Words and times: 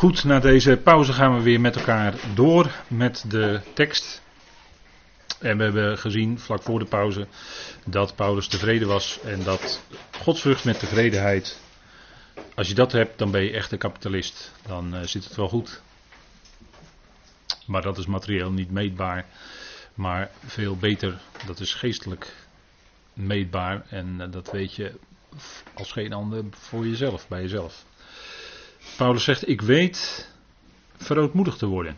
Goed, 0.00 0.24
na 0.24 0.40
deze 0.40 0.76
pauze 0.76 1.12
gaan 1.12 1.36
we 1.36 1.42
weer 1.42 1.60
met 1.60 1.76
elkaar 1.76 2.14
door 2.34 2.70
met 2.88 3.24
de 3.28 3.60
tekst. 3.74 4.22
En 5.38 5.56
we 5.56 5.62
hebben 5.62 5.98
gezien 5.98 6.38
vlak 6.38 6.62
voor 6.62 6.78
de 6.78 6.84
pauze 6.84 7.26
dat 7.84 8.14
Paulus 8.14 8.46
tevreden 8.46 8.88
was 8.88 9.20
en 9.24 9.42
dat 9.42 9.82
godsvrucht 10.18 10.64
met 10.64 10.78
tevredenheid, 10.78 11.60
als 12.54 12.68
je 12.68 12.74
dat 12.74 12.92
hebt, 12.92 13.18
dan 13.18 13.30
ben 13.30 13.42
je 13.42 13.50
echt 13.50 13.72
een 13.72 13.78
kapitalist. 13.78 14.52
Dan 14.66 14.94
uh, 14.94 15.00
zit 15.02 15.24
het 15.24 15.36
wel 15.36 15.48
goed. 15.48 15.82
Maar 17.66 17.82
dat 17.82 17.98
is 17.98 18.06
materieel 18.06 18.50
niet 18.50 18.70
meetbaar, 18.70 19.26
maar 19.94 20.30
veel 20.46 20.76
beter, 20.76 21.18
dat 21.46 21.60
is 21.60 21.74
geestelijk 21.74 22.34
meetbaar 23.12 23.86
en 23.88 24.16
uh, 24.20 24.26
dat 24.30 24.50
weet 24.50 24.74
je 24.74 24.92
als 25.74 25.92
geen 25.92 26.12
ander 26.12 26.44
voor 26.50 26.86
jezelf, 26.86 27.28
bij 27.28 27.40
jezelf. 27.40 27.84
Paulus 29.00 29.24
zegt, 29.24 29.48
ik 29.48 29.60
weet 29.60 30.28
verootmoedigd 30.96 31.58
te 31.58 31.66
worden. 31.66 31.96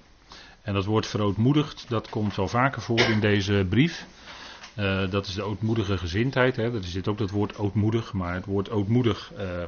En 0.62 0.74
dat 0.74 0.84
woord 0.84 1.06
verootmoedigd, 1.06 1.84
dat 1.88 2.09
komt 2.09 2.37
wel 2.37 2.48
vaker 2.48 2.83
voor 2.83 3.01
in 3.01 3.20
deze 3.20 3.66
brief. 3.69 4.06
Uh, 4.79 5.10
dat 5.10 5.27
is 5.27 5.34
de 5.34 5.43
ootmoedige 5.43 5.98
gezindheid. 5.98 6.57
Hè. 6.57 6.74
Er 6.74 6.84
zit 6.84 7.09
ook 7.09 7.19
dat 7.19 7.30
woord 7.30 7.59
ootmoedig, 7.59 8.12
maar 8.12 8.34
het 8.34 8.45
woord 8.45 8.70
ootmoedig, 8.70 9.33
uh, 9.38 9.62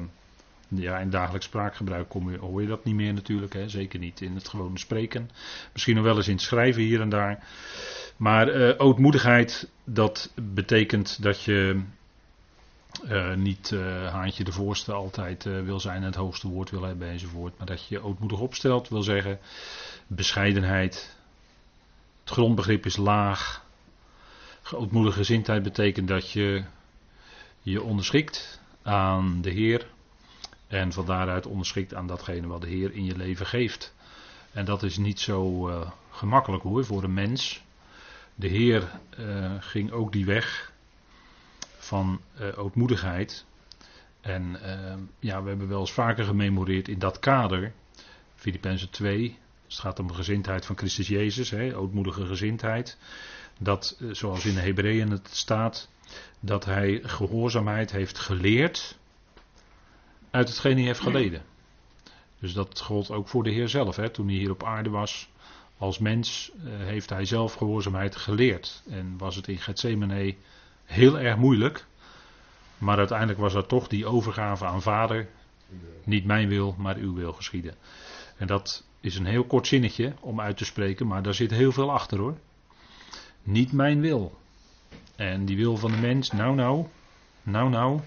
ja, 0.69 0.99
in 0.99 1.11
dagelijks 1.11 1.47
spraakgebruik 1.47 2.09
kom 2.09 2.31
je, 2.31 2.39
hoor 2.39 2.63
je 2.63 2.69
dat 2.69 2.85
niet 2.85 2.95
meer 2.95 3.15
natuurlijk. 3.15 3.53
Hè. 3.53 3.69
Zeker 3.69 3.99
niet 3.99 4.21
in 4.21 4.35
het 4.35 4.49
gewone 4.49 4.79
spreken. 4.79 5.31
Misschien 5.73 5.95
nog 5.95 6.05
wel 6.05 6.17
eens 6.17 6.29
in 6.29 6.35
het 6.35 6.43
schrijven 6.43 6.83
hier 6.83 7.01
en 7.01 7.09
daar. 7.09 7.45
Maar 8.17 8.57
uh, 8.57 8.75
ootmoedigheid, 8.79 9.71
dat 9.85 10.33
betekent 10.35 11.23
dat 11.23 11.43
je 11.43 11.83
uh, 13.09 13.35
niet 13.35 13.71
uh, 13.71 14.13
haantje 14.13 14.45
de 14.45 14.53
voorste 14.53 14.93
altijd 14.93 15.45
uh, 15.45 15.63
wil 15.63 15.81
zijn 15.81 15.97
en 15.97 16.03
het 16.03 16.15
hoogste 16.15 16.49
woord 16.49 16.71
wil 16.71 16.83
hebben 16.83 17.09
enzovoort. 17.09 17.59
Maar 17.59 17.67
dat 17.67 17.87
je 17.87 17.95
je 17.95 18.03
ootmoedig 18.03 18.41
opstelt 18.41 18.89
wil 18.89 19.03
zeggen 19.03 19.39
bescheidenheid. 20.07 21.17
Het 22.21 22.33
grondbegrip 22.33 22.87
is 22.87 22.97
laag. 22.97 23.65
Ootmoedige 24.73 25.17
gezindheid 25.17 25.63
betekent 25.63 26.09
dat 26.09 26.31
je 26.31 26.65
je 27.61 27.83
onderschikt 27.83 28.61
aan 28.83 29.41
de 29.43 29.51
Heer. 29.51 29.87
En 30.67 30.93
van 30.93 31.07
daaruit 31.07 31.47
onderschikt 31.47 31.95
aan 31.95 32.07
datgene 32.07 32.47
wat 32.47 32.61
de 32.61 32.69
Heer 32.69 32.93
in 32.93 33.05
je 33.05 33.17
leven 33.17 33.47
geeft. 33.47 33.95
En 34.53 34.65
dat 34.65 34.83
is 34.83 34.97
niet 34.97 35.21
zo 35.21 35.71
gemakkelijk 36.11 36.63
hoor 36.63 36.85
voor 36.85 37.03
een 37.03 37.15
mens. 37.15 37.63
De 38.35 38.49
Heer 38.49 39.01
ging 39.61 39.91
ook 39.93 40.13
die 40.13 40.25
weg 40.25 40.73
van 41.85 42.21
uh, 42.41 42.59
ootmoedigheid. 42.59 43.45
En 44.21 44.59
uh, 44.63 44.95
ja, 45.19 45.43
we 45.43 45.49
hebben 45.49 45.69
wel 45.69 45.81
eens 45.81 45.93
vaker 45.93 46.25
gememoreerd 46.25 46.89
in 46.89 46.99
dat 46.99 47.19
kader. 47.19 47.73
Filippenzen 48.35 48.91
2. 48.91 49.39
Het 49.65 49.75
gaat 49.75 49.99
om 49.99 50.07
de 50.07 50.15
gezindheid 50.15 50.67
van 50.67 50.77
Christus 50.77 51.09
Jezus, 51.09 51.51
hè, 51.51 51.77
ootmoedige 51.77 52.27
gezindheid. 52.27 52.99
Dat, 53.59 53.97
uh, 53.99 54.15
zoals 54.15 54.45
in 54.45 54.55
de 54.55 54.61
Hebreeën 54.61 55.11
het 55.11 55.29
staat, 55.33 55.89
dat 56.41 56.65
hij 56.65 57.01
gehoorzaamheid 57.03 57.91
heeft 57.91 58.19
geleerd 58.19 58.99
uit 60.31 60.49
hetgeen 60.49 60.77
hij 60.77 60.85
heeft 60.85 61.01
geleden. 61.01 61.43
Dus 62.39 62.53
dat 62.53 62.81
gold 62.81 63.11
ook 63.11 63.29
voor 63.29 63.43
de 63.43 63.51
Heer 63.51 63.69
zelf. 63.69 63.97
Hè. 63.97 64.11
Toen 64.11 64.27
hij 64.27 64.37
hier 64.37 64.51
op 64.51 64.65
aarde 64.65 64.91
was, 64.91 65.29
als 65.79 65.99
mens, 65.99 66.53
heeft 66.65 67.11
hij 67.11 67.25
zelf 67.25 67.55
gehoorzaamheid 67.55 68.17
geleerd. 68.17 68.83
En 68.89 69.19
was 69.19 69.37
het 69.37 69.49
in 69.49 69.59
Gethsemane 69.59 70.35
heel 70.85 71.19
erg 71.19 71.37
moeilijk. 71.37 71.87
Maar 72.79 72.99
uiteindelijk 72.99 73.39
was 73.39 73.55
er 73.55 73.67
toch 73.67 73.89
die 73.89 74.07
overgave 74.07 74.65
aan 74.65 74.83
vader. 74.83 75.29
Niet 76.05 76.25
mijn 76.25 76.49
wil, 76.49 76.75
maar 76.79 76.97
uw 76.97 77.15
wil 77.15 77.33
geschieden. 77.33 77.75
En 78.37 78.47
dat 78.47 78.85
is 79.01 79.17
een 79.17 79.27
heel 79.27 79.45
kort 79.45 79.67
zinnetje 79.67 80.13
om 80.21 80.41
uit 80.41 80.57
te 80.57 80.65
spreken, 80.65 81.07
maar 81.07 81.23
daar 81.23 81.35
zit 81.35 81.51
heel 81.51 81.73
veel 81.73 81.93
achter 81.93 82.19
hoor. 82.19 82.39
Niet 83.43 83.73
mijn 83.73 84.01
wil. 84.01 84.39
En 85.17 85.45
die 85.45 85.57
wil 85.57 85.77
van 85.77 85.91
de 85.91 85.97
mens, 85.97 86.31
nou 86.31 86.55
nou, 86.55 86.87
nou 87.43 87.71
nou. 87.71 88.01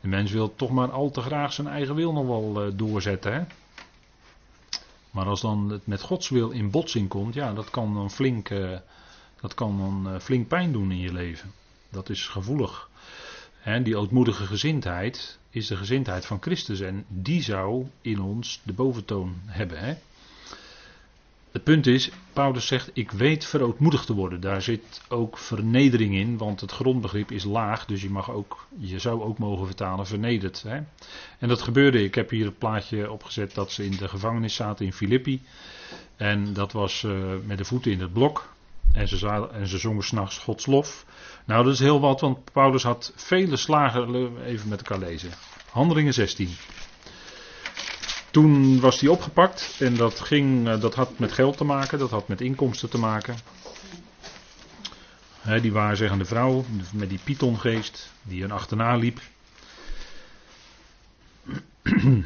De 0.00 0.08
mens 0.08 0.30
wil 0.30 0.54
toch 0.54 0.70
maar 0.70 0.90
al 0.90 1.10
te 1.10 1.20
graag 1.20 1.52
zijn 1.52 1.66
eigen 1.66 1.94
wil 1.94 2.12
nog 2.12 2.26
wel 2.26 2.66
uh, 2.66 2.72
doorzetten. 2.76 3.32
Hè? 3.32 3.42
Maar 5.10 5.26
als 5.26 5.40
dan 5.40 5.70
het 5.70 5.86
met 5.86 6.00
Gods 6.00 6.28
wil 6.28 6.50
in 6.50 6.70
botsing 6.70 7.08
komt, 7.08 7.34
ja, 7.34 7.52
dat 7.52 7.70
kan 7.70 7.94
dan 7.94 8.10
flink, 8.10 8.50
uh, 8.50 8.78
dat 9.40 9.54
kan 9.54 9.78
dan, 9.78 10.14
uh, 10.14 10.20
flink 10.20 10.48
pijn 10.48 10.72
doen 10.72 10.90
in 10.90 10.98
je 10.98 11.12
leven. 11.12 11.52
Dat 11.90 12.08
is 12.08 12.28
gevoelig. 12.28 12.88
En 13.62 13.82
die 13.82 13.96
ootmoedige 13.96 14.46
gezindheid 14.46 15.38
is 15.50 15.66
de 15.66 15.76
gezindheid 15.76 16.26
van 16.26 16.38
Christus 16.40 16.80
en 16.80 17.04
die 17.08 17.42
zou 17.42 17.86
in 18.00 18.20
ons 18.20 18.60
de 18.62 18.72
boventoon 18.72 19.34
hebben. 19.46 19.78
Hè? 19.78 19.94
Het 21.50 21.64
punt 21.64 21.86
is, 21.86 22.10
Paulus 22.32 22.66
zegt, 22.66 22.90
ik 22.92 23.10
weet 23.10 23.44
verootmoedigd 23.44 24.06
te 24.06 24.14
worden. 24.14 24.40
Daar 24.40 24.62
zit 24.62 25.00
ook 25.08 25.38
vernedering 25.38 26.14
in, 26.14 26.36
want 26.36 26.60
het 26.60 26.72
grondbegrip 26.72 27.30
is 27.30 27.44
laag, 27.44 27.86
dus 27.86 28.02
je, 28.02 28.10
mag 28.10 28.30
ook, 28.30 28.66
je 28.78 28.98
zou 28.98 29.22
ook 29.22 29.38
mogen 29.38 29.66
vertalen 29.66 30.06
vernederd. 30.06 30.62
Hè? 30.62 30.80
En 31.38 31.48
dat 31.48 31.62
gebeurde, 31.62 32.04
ik 32.04 32.14
heb 32.14 32.30
hier 32.30 32.44
het 32.44 32.58
plaatje 32.58 33.10
opgezet 33.10 33.54
dat 33.54 33.72
ze 33.72 33.84
in 33.84 33.96
de 33.96 34.08
gevangenis 34.08 34.54
zaten 34.54 34.86
in 34.86 34.92
Filippi. 34.92 35.42
En 36.16 36.52
dat 36.52 36.72
was 36.72 37.02
uh, 37.02 37.34
met 37.46 37.58
de 37.58 37.64
voeten 37.64 37.92
in 37.92 38.00
het 38.00 38.12
blok. 38.12 38.52
En 38.92 39.08
ze, 39.08 39.48
en 39.52 39.66
ze 39.66 39.78
zongen 39.78 40.04
s'nachts 40.04 40.38
Gods 40.38 40.66
lof. 40.66 41.06
Nou, 41.44 41.64
dat 41.64 41.72
is 41.72 41.78
heel 41.78 42.00
wat, 42.00 42.20
want 42.20 42.52
Paulus 42.52 42.82
had 42.82 43.12
vele 43.16 43.56
slagen. 43.56 44.36
Even 44.44 44.68
met 44.68 44.78
elkaar 44.78 45.08
lezen. 45.08 45.30
Handelingen 45.70 46.14
16. 46.14 46.56
Toen 48.30 48.80
was 48.80 49.00
hij 49.00 49.08
opgepakt 49.08 49.76
en 49.78 49.96
dat, 49.96 50.20
ging, 50.20 50.68
eh, 50.68 50.80
dat 50.80 50.94
had 50.94 51.18
met 51.18 51.32
geld 51.32 51.56
te 51.56 51.64
maken, 51.64 51.98
dat 51.98 52.10
had 52.10 52.28
met 52.28 52.40
inkomsten 52.40 52.90
te 52.90 52.98
maken. 52.98 53.36
He, 55.40 55.60
die 55.60 55.72
waarzegende 55.72 56.24
vrouw 56.24 56.64
met 56.92 57.08
die 57.08 57.20
pythongeest 57.24 58.12
die 58.22 58.40
hen 58.40 58.50
achterna 58.50 58.96
liep. 58.96 59.20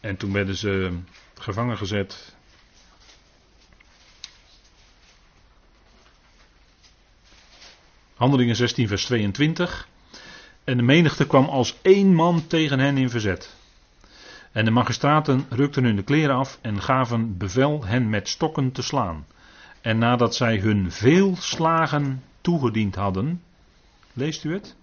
en 0.00 0.16
toen 0.16 0.32
werden 0.32 0.56
ze 0.56 0.98
gevangen 1.34 1.76
gezet 1.76 2.34
Handelingen 8.22 8.56
16, 8.56 8.88
vers 8.88 9.04
22. 9.04 9.88
En 10.64 10.76
de 10.76 10.82
menigte 10.82 11.26
kwam 11.26 11.44
als 11.44 11.76
één 11.82 12.14
man 12.14 12.46
tegen 12.46 12.78
hen 12.78 12.96
in 12.96 13.10
verzet. 13.10 13.56
En 14.52 14.64
de 14.64 14.70
magistraten 14.70 15.46
rukten 15.48 15.84
hun 15.84 15.96
de 15.96 16.02
kleren 16.02 16.36
af 16.36 16.58
en 16.60 16.82
gaven 16.82 17.36
bevel 17.36 17.84
hen 17.84 18.10
met 18.10 18.28
stokken 18.28 18.72
te 18.72 18.82
slaan. 18.82 19.26
En 19.80 19.98
nadat 19.98 20.34
zij 20.34 20.58
hun 20.58 20.92
veel 20.92 21.36
slagen 21.36 22.22
toegediend 22.40 22.94
hadden. 22.94 23.42
Leest 24.12 24.44
u 24.44 24.52
het? 24.52 24.76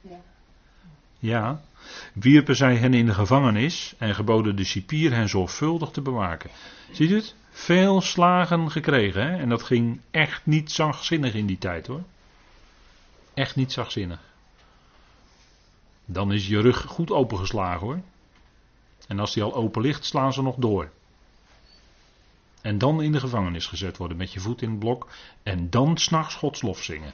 Ja. 0.00 0.20
Ja. 1.18 1.60
Wierpen 2.12 2.56
zij 2.56 2.76
hen 2.76 2.94
in 2.94 3.06
de 3.06 3.14
gevangenis 3.14 3.94
en 3.98 4.14
geboden 4.14 4.56
de 4.56 4.64
cipier 4.64 5.12
hen 5.12 5.28
zorgvuldig 5.28 5.90
te 5.90 6.00
bewaken. 6.00 6.50
Ziet 6.92 7.10
u 7.10 7.14
het? 7.14 7.34
Veel 7.50 8.00
slagen 8.00 8.70
gekregen 8.70 9.22
hè? 9.22 9.36
en 9.36 9.48
dat 9.48 9.62
ging 9.62 10.00
echt 10.10 10.46
niet 10.46 10.72
zachtzinnig 10.72 11.34
in 11.34 11.46
die 11.46 11.58
tijd 11.58 11.86
hoor. 11.86 12.02
Echt 13.34 13.56
niet 13.56 13.72
zachtzinnig. 13.72 14.20
Dan 16.04 16.32
is 16.32 16.46
je 16.46 16.60
rug 16.60 16.84
goed 16.84 17.10
opengeslagen 17.10 17.86
hoor. 17.86 18.00
En 19.08 19.18
als 19.18 19.32
die 19.32 19.42
al 19.42 19.54
open 19.54 19.82
ligt, 19.82 20.04
slaan 20.04 20.32
ze 20.32 20.42
nog 20.42 20.56
door. 20.56 20.90
En 22.60 22.78
dan 22.78 23.02
in 23.02 23.12
de 23.12 23.20
gevangenis 23.20 23.66
gezet 23.66 23.96
worden 23.96 24.16
met 24.16 24.32
je 24.32 24.40
voet 24.40 24.62
in 24.62 24.70
het 24.70 24.78
blok. 24.78 25.08
En 25.42 25.70
dan 25.70 25.98
s'nachts 25.98 26.34
godslof 26.34 26.82
zingen. 26.82 27.12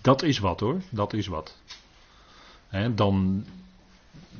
Dat 0.00 0.22
is 0.22 0.38
wat 0.38 0.60
hoor, 0.60 0.80
dat 0.90 1.12
is 1.12 1.26
wat. 1.26 1.58
dan, 2.94 3.44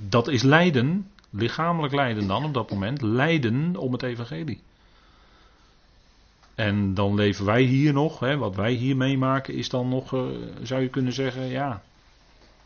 dat 0.09 0.29
is 0.29 0.43
lijden, 0.43 1.11
lichamelijk 1.31 1.95
lijden 1.95 2.27
dan 2.27 2.45
op 2.45 2.55
dat 2.55 2.71
moment, 2.71 3.03
lijden 3.03 3.77
om 3.77 3.93
het 3.93 4.03
evangelie. 4.03 4.61
En 6.63 6.95
dan 6.95 7.15
leven 7.15 7.45
wij 7.45 7.63
hier 7.63 7.93
nog, 7.93 8.19
hè, 8.19 8.37
wat 8.37 8.57
wij 8.57 8.73
hier 8.73 8.97
meemaken 8.97 9.55
is 9.55 9.69
dan 9.69 9.89
nog, 9.89 10.13
uh, 10.13 10.27
zou 10.63 10.83
je 10.83 10.89
kunnen 10.89 11.13
zeggen, 11.13 11.47
ja, 11.47 11.83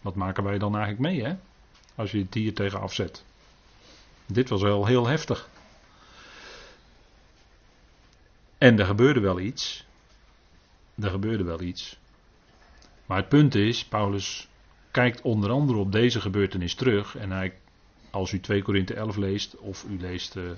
wat 0.01 0.15
maken 0.15 0.45
wij 0.45 0.59
dan 0.59 0.77
eigenlijk 0.77 1.15
mee, 1.15 1.25
hè? 1.25 1.37
Als 1.95 2.11
je 2.11 2.19
het 2.19 2.35
hier 2.35 2.55
tegen 2.55 2.81
afzet. 2.81 3.25
Dit 4.27 4.49
was 4.49 4.63
wel 4.63 4.87
heel 4.87 5.07
heftig. 5.07 5.49
En 8.59 8.79
er 8.79 8.87
gebeurde 8.87 9.21
wel 9.21 9.41
iets. 9.41 9.85
Er 11.01 11.11
gebeurde 11.11 11.45
wel 11.45 11.61
iets. 11.61 11.99
Maar 13.07 13.19
het 13.19 13.29
punt 13.29 13.55
is, 13.55 13.85
Paulus 13.85 14.49
kijkt 14.91 15.23
onder 15.23 15.51
andere 15.51 15.79
op 15.79 15.93
deze 15.93 16.21
gebeurtenis 16.21 16.75
terug. 16.75 17.17
En 17.17 17.31
hij, 17.31 17.55
als 18.11 18.33
u 18.33 18.41
2 18.41 18.63
Korinthe 18.63 18.95
11 18.95 19.17
leest, 19.17 19.57
of 19.57 19.85
u 19.85 20.01
leest 20.01 20.37
uh, 20.37 20.51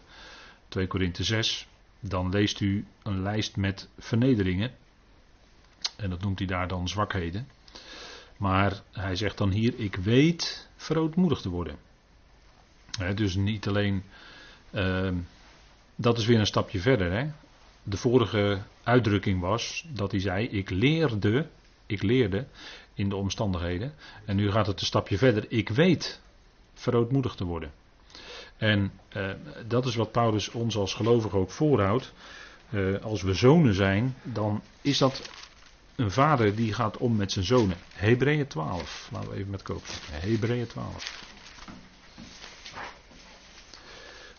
2 0.69 0.87
Korinthe 0.87 1.25
6, 1.25 1.69
dan 2.00 2.30
leest 2.30 2.60
u 2.60 2.86
een 3.02 3.22
lijst 3.22 3.56
met 3.56 3.88
vernederingen. 3.98 4.70
En 5.96 6.10
dat 6.10 6.20
noemt 6.20 6.38
hij 6.38 6.48
daar 6.48 6.68
dan 6.68 6.88
zwakheden. 6.88 7.48
Maar 8.36 8.82
hij 8.92 9.16
zegt 9.16 9.38
dan 9.38 9.50
hier: 9.50 9.74
Ik 9.76 9.96
weet 9.96 10.68
verootmoedigd 10.76 11.42
te 11.42 11.48
worden. 11.48 11.76
dus 13.14 13.34
niet 13.34 13.68
alleen 13.68 14.02
Ehm, 14.70 15.16
dat 15.96 16.18
is 16.18 16.26
weer 16.26 16.38
een 16.38 16.46
stapje 16.46 16.80
verder. 16.80 17.12
Hè? 17.12 17.30
De 17.82 17.96
vorige 17.96 18.62
uitdrukking 18.82 19.40
was 19.40 19.86
dat 19.92 20.10
hij 20.10 20.20
zei: 20.20 20.46
Ik 20.46 20.70
leerde, 20.70 21.46
ik 21.86 22.02
leerde 22.02 22.46
in 22.94 23.08
de 23.08 23.16
omstandigheden. 23.16 23.92
En 24.24 24.36
nu 24.36 24.50
gaat 24.50 24.66
het 24.66 24.80
een 24.80 24.86
stapje 24.86 25.18
verder. 25.18 25.44
Ik 25.48 25.68
weet 25.68 26.20
verootmoedigd 26.74 27.36
te 27.36 27.44
worden. 27.44 27.72
En 28.58 28.93
uh, 29.16 29.31
dat 29.66 29.87
is 29.87 29.94
wat 29.94 30.12
Paulus 30.12 30.50
ons 30.50 30.76
als 30.76 30.94
gelovigen 30.94 31.38
ook 31.38 31.50
voorhoudt. 31.50 32.12
Uh, 32.70 33.02
als 33.02 33.22
we 33.22 33.34
zonen 33.34 33.75
zijn, 33.75 34.14
dan 34.22 34.62
is 34.82 34.99
dat 34.99 35.31
een 35.96 36.10
vader 36.10 36.55
die 36.55 36.72
gaat 36.72 36.96
om 36.96 37.16
met 37.16 37.32
zijn 37.32 37.44
zonen. 37.44 37.76
Hebreeën 37.93 38.46
12. 38.46 39.08
Laten 39.12 39.31
we 39.31 39.37
even 39.37 39.50
met 39.50 39.62
koop. 39.62 39.82
Hebreeën 40.10 40.66
12. 40.66 41.26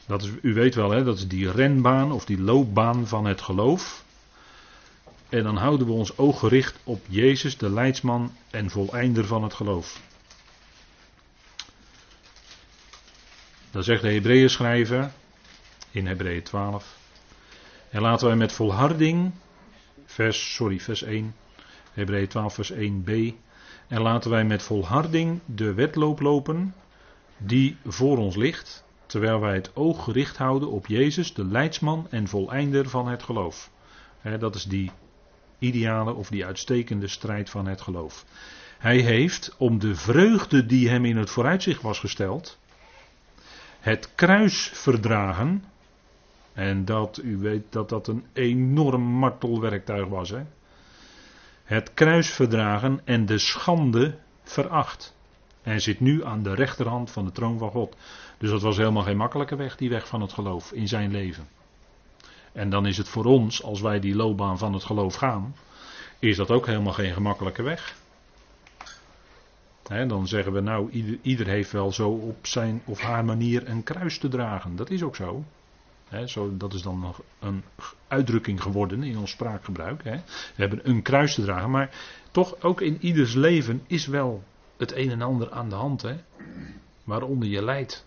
Dat 0.05 0.23
is, 0.23 0.29
u 0.41 0.53
weet 0.53 0.75
wel, 0.75 0.89
hè, 0.91 1.03
dat 1.03 1.17
is 1.17 1.27
die 1.27 1.51
renbaan 1.51 2.11
of 2.11 2.25
die 2.25 2.41
loopbaan 2.41 3.07
van 3.07 3.25
het 3.25 3.41
geloof. 3.41 4.03
En 5.29 5.43
dan 5.43 5.57
houden 5.57 5.87
we 5.87 5.93
ons 5.93 6.17
oog 6.17 6.39
gericht 6.39 6.75
op 6.83 7.05
Jezus, 7.07 7.57
de 7.57 7.69
leidsman 7.69 8.31
en 8.49 8.69
voleinder 8.69 9.25
van 9.25 9.43
het 9.43 9.53
geloof. 9.53 10.01
Dan 13.71 13.83
zegt 13.83 14.01
de 14.01 14.11
Hebreeën 14.11 14.49
schrijver 14.49 15.11
in 15.91 16.07
Hebreeën 16.07 16.43
12. 16.43 16.97
En 17.89 18.01
laten 18.01 18.27
wij 18.27 18.35
met 18.35 18.51
volharding, 18.51 19.31
vers, 20.05 20.53
sorry, 20.53 20.79
vers 20.79 21.03
1, 21.03 21.35
Hebreeën 21.93 22.27
12, 22.27 22.53
vers 22.53 22.71
1b. 22.73 23.11
En 23.87 24.01
laten 24.01 24.29
wij 24.29 24.45
met 24.45 24.63
volharding 24.63 25.39
de 25.45 25.73
wedloop 25.73 26.19
lopen 26.19 26.73
die 27.37 27.77
voor 27.85 28.17
ons 28.17 28.35
ligt, 28.35 28.83
terwijl 29.05 29.39
wij 29.39 29.55
het 29.55 29.75
oog 29.75 30.03
gericht 30.03 30.37
houden 30.37 30.69
op 30.69 30.87
Jezus, 30.87 31.33
de 31.33 31.45
leidsman 31.45 32.07
en 32.09 32.27
voleinder 32.27 32.89
van 32.89 33.07
het 33.07 33.23
geloof. 33.23 33.71
dat 34.39 34.55
is 34.55 34.63
die 34.63 34.91
ideale 35.59 36.13
of 36.13 36.29
die 36.29 36.45
uitstekende 36.45 37.07
strijd 37.07 37.49
van 37.49 37.67
het 37.67 37.81
geloof. 37.81 38.25
Hij 38.77 38.99
heeft, 38.99 39.55
om 39.57 39.79
de 39.79 39.95
vreugde 39.95 40.65
die 40.65 40.89
hem 40.89 41.05
in 41.05 41.17
het 41.17 41.29
vooruitzicht 41.29 41.81
was 41.81 41.99
gesteld, 41.99 42.57
het 43.79 44.15
kruis 44.15 44.71
verdragen. 44.73 45.63
En 46.53 46.85
dat, 46.85 47.19
u 47.23 47.37
weet 47.37 47.63
dat 47.69 47.89
dat 47.89 48.07
een 48.07 48.25
enorm 48.33 49.01
martelwerktuig 49.01 50.07
was. 50.07 50.29
Hè? 50.29 50.41
Het 51.63 51.93
kruis 51.93 52.29
verdragen 52.29 53.01
en 53.05 53.25
de 53.25 53.37
schande 53.37 54.17
veracht. 54.43 55.17
En 55.61 55.81
zit 55.81 55.99
nu 55.99 56.25
aan 56.25 56.43
de 56.43 56.53
rechterhand 56.53 57.11
van 57.11 57.25
de 57.25 57.31
troon 57.31 57.57
van 57.57 57.71
God. 57.71 57.95
Dus 58.37 58.49
dat 58.49 58.61
was 58.61 58.77
helemaal 58.77 59.03
geen 59.03 59.17
makkelijke 59.17 59.55
weg, 59.55 59.75
die 59.75 59.89
weg 59.89 60.07
van 60.07 60.21
het 60.21 60.33
geloof 60.33 60.71
in 60.71 60.87
zijn 60.87 61.11
leven. 61.11 61.47
En 62.51 62.69
dan 62.69 62.85
is 62.85 62.97
het 62.97 63.09
voor 63.09 63.25
ons, 63.25 63.63
als 63.63 63.81
wij 63.81 63.99
die 63.99 64.15
loopbaan 64.15 64.57
van 64.57 64.73
het 64.73 64.83
geloof 64.83 65.15
gaan, 65.15 65.55
is 66.19 66.37
dat 66.37 66.51
ook 66.51 66.65
helemaal 66.65 66.93
geen 66.93 67.13
gemakkelijke 67.13 67.63
weg. 67.63 67.95
Dan 69.89 70.27
zeggen 70.27 70.53
we 70.53 70.59
nou, 70.59 70.89
ieder, 71.21 71.47
heeft 71.47 71.71
wel 71.71 71.91
zo 71.91 72.09
op 72.09 72.47
zijn 72.47 72.81
of 72.85 72.99
haar 72.99 73.25
manier 73.25 73.69
een 73.69 73.83
kruis 73.83 74.17
te 74.17 74.27
dragen. 74.27 74.75
Dat 74.75 74.89
is 74.89 75.03
ook 75.03 75.15
zo. 75.15 75.43
zo 76.25 76.57
dat 76.57 76.73
is 76.73 76.81
dan 76.81 76.99
nog 76.99 77.21
een 77.39 77.63
uitdrukking 78.07 78.61
geworden 78.61 79.03
in 79.03 79.17
ons 79.17 79.31
spraakgebruik. 79.31 80.03
We 80.03 80.21
hebben 80.55 80.89
een 80.89 81.01
kruis 81.01 81.33
te 81.33 81.41
dragen, 81.41 81.71
maar 81.71 81.89
toch 82.31 82.61
ook 82.61 82.81
in 82.81 82.97
ieders 82.99 83.33
leven 83.33 83.81
is 83.87 84.07
wel 84.07 84.43
het 84.77 84.95
een 84.95 85.09
en 85.09 85.21
ander 85.21 85.51
aan 85.51 85.69
de 85.69 85.75
hand. 85.75 86.05
Waaronder 87.03 87.49
je 87.49 87.63
lijdt 87.63 88.05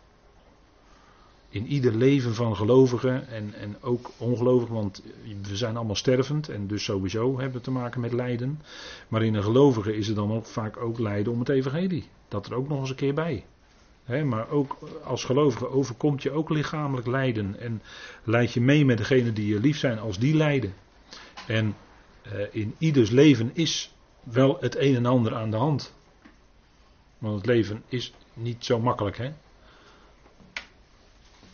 in 1.53 1.67
ieder 1.67 1.95
leven 1.95 2.35
van 2.35 2.57
gelovigen 2.57 3.29
en, 3.29 3.55
en 3.55 3.77
ook 3.81 4.11
ongelovigen, 4.17 4.75
want 4.75 5.03
we 5.43 5.57
zijn 5.57 5.77
allemaal 5.77 5.95
stervend 5.95 6.49
en 6.49 6.67
dus 6.67 6.85
sowieso 6.85 7.39
hebben 7.39 7.59
we 7.59 7.65
te 7.65 7.71
maken 7.71 8.01
met 8.01 8.13
lijden. 8.13 8.61
Maar 9.09 9.23
in 9.23 9.35
een 9.35 9.43
gelovige 9.43 9.97
is 9.97 10.09
er 10.09 10.15
dan 10.15 10.33
ook 10.33 10.47
vaak 10.47 10.77
ook 10.77 10.99
lijden 10.99 11.33
om 11.33 11.39
het 11.39 11.49
evangelie. 11.49 12.05
Dat 12.29 12.47
er 12.47 12.55
ook 12.55 12.69
nog 12.69 12.81
eens 12.81 12.91
een 12.91 12.97
keer 12.97 13.15
bij. 13.15 13.45
maar 14.25 14.49
ook 14.49 14.77
als 15.05 15.25
gelovige 15.25 15.69
overkomt 15.69 16.23
je 16.23 16.31
ook 16.31 16.51
lichamelijk 16.51 17.07
lijden 17.07 17.61
en 17.61 17.83
leid 18.25 18.53
je 18.53 18.61
mee 18.61 18.85
met 18.85 18.99
degenen 18.99 19.35
die 19.35 19.47
je 19.47 19.61
lief 19.61 19.79
zijn 19.79 19.99
als 19.99 20.19
die 20.19 20.35
lijden. 20.35 20.75
En 21.47 21.77
uh, 22.27 22.33
in 22.51 22.75
ieders 22.79 23.11
leven 23.11 23.51
is 23.53 23.95
wel 24.23 24.57
het 24.61 24.77
een 24.77 24.97
en 24.97 25.07
ander 25.07 25.35
aan 25.35 25.51
de 25.51 25.57
hand. 25.57 25.95
Want 27.19 27.37
het 27.37 27.47
leven 27.47 27.83
is 27.89 28.13
niet 28.35 28.65
zo 28.65 28.81
makkelijk, 28.81 29.17
hè? 29.17 29.33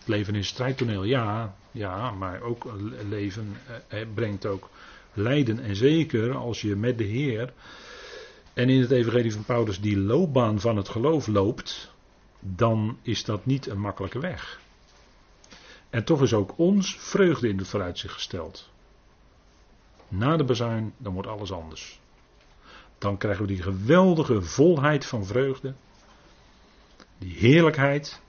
Leven 0.08 0.34
is 0.34 0.48
strijdtoneel, 0.48 1.04
ja, 1.04 1.56
ja, 1.70 2.10
maar 2.10 2.40
ook 2.40 2.72
leven 3.08 3.56
eh, 3.88 4.00
brengt 4.14 4.46
ook 4.46 4.68
lijden. 5.12 5.60
En 5.60 5.76
zeker 5.76 6.36
als 6.36 6.60
je 6.60 6.76
met 6.76 6.98
de 6.98 7.04
Heer 7.04 7.52
en 8.54 8.68
in 8.68 8.80
het 8.80 8.90
Evangelie 8.90 9.32
van 9.32 9.44
Paulus 9.44 9.80
die 9.80 9.98
loopbaan 9.98 10.60
van 10.60 10.76
het 10.76 10.88
geloof 10.88 11.26
loopt, 11.26 11.94
dan 12.40 12.98
is 13.02 13.24
dat 13.24 13.46
niet 13.46 13.66
een 13.66 13.80
makkelijke 13.80 14.18
weg. 14.18 14.60
En 15.90 16.04
toch 16.04 16.22
is 16.22 16.34
ook 16.34 16.58
ons 16.58 16.96
vreugde 16.98 17.48
in 17.48 17.58
het 17.58 17.68
vooruitzicht 17.68 18.14
gesteld. 18.14 18.68
Na 20.08 20.36
de 20.36 20.44
bezuin, 20.44 20.94
dan 20.96 21.12
wordt 21.12 21.28
alles 21.28 21.52
anders. 21.52 22.00
Dan 22.98 23.16
krijgen 23.16 23.42
we 23.46 23.52
die 23.52 23.62
geweldige 23.62 24.42
volheid 24.42 25.06
van 25.06 25.26
vreugde, 25.26 25.74
die 27.18 27.34
heerlijkheid, 27.34 28.20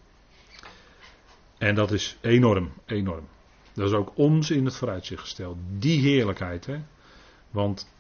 en 1.60 1.76
dat 1.76 1.92
is 1.92 2.18
enorm, 2.22 2.72
enorm. 2.86 3.28
Dat 3.74 3.88
is 3.88 3.94
ook 3.94 4.12
ons 4.16 4.52
in 4.52 4.66
het 4.66 4.76
vooruitzicht 4.76 5.22
gesteld. 5.22 5.58
Die 5.78 6.00
heerlijkheid. 6.00 6.66
Hè? 6.66 6.80
Want 7.52 7.92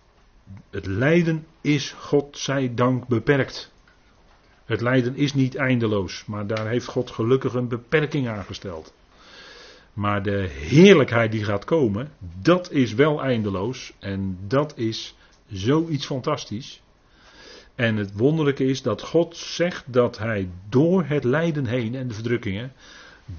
het 0.70 0.86
lijden 0.86 1.46
is, 1.62 1.92
God 1.92 2.38
zij 2.38 2.74
dank, 2.74 3.08
beperkt. 3.08 3.72
Het 4.66 4.82
lijden 4.82 5.16
is 5.16 5.34
niet 5.34 5.56
eindeloos, 5.56 6.26
maar 6.26 6.48
daar 6.48 6.68
heeft 6.68 6.86
God 6.86 7.12
gelukkig 7.12 7.54
een 7.54 7.68
beperking 7.68 8.28
aan 8.28 8.44
gesteld. 8.44 8.94
Maar 9.94 10.24
de 10.24 10.48
heerlijkheid 10.52 11.32
die 11.32 11.44
gaat 11.44 11.66
komen, 11.66 12.12
dat 12.42 12.72
is 12.72 12.94
wel 12.94 13.22
eindeloos. 13.22 13.94
En 14.00 14.38
dat 14.48 14.78
is 14.78 15.16
zoiets 15.48 16.06
fantastisch. 16.06 16.82
En 17.76 17.96
het 17.96 18.18
wonderlijke 18.18 18.66
is 18.66 18.82
dat 18.82 19.02
God 19.02 19.38
zegt 19.38 19.94
dat 19.94 20.18
hij 20.18 20.50
door 20.70 21.04
het 21.04 21.24
lijden 21.24 21.66
heen 21.66 21.96
en 21.96 22.08
de 22.08 22.14
verdrukkingen 22.14 22.72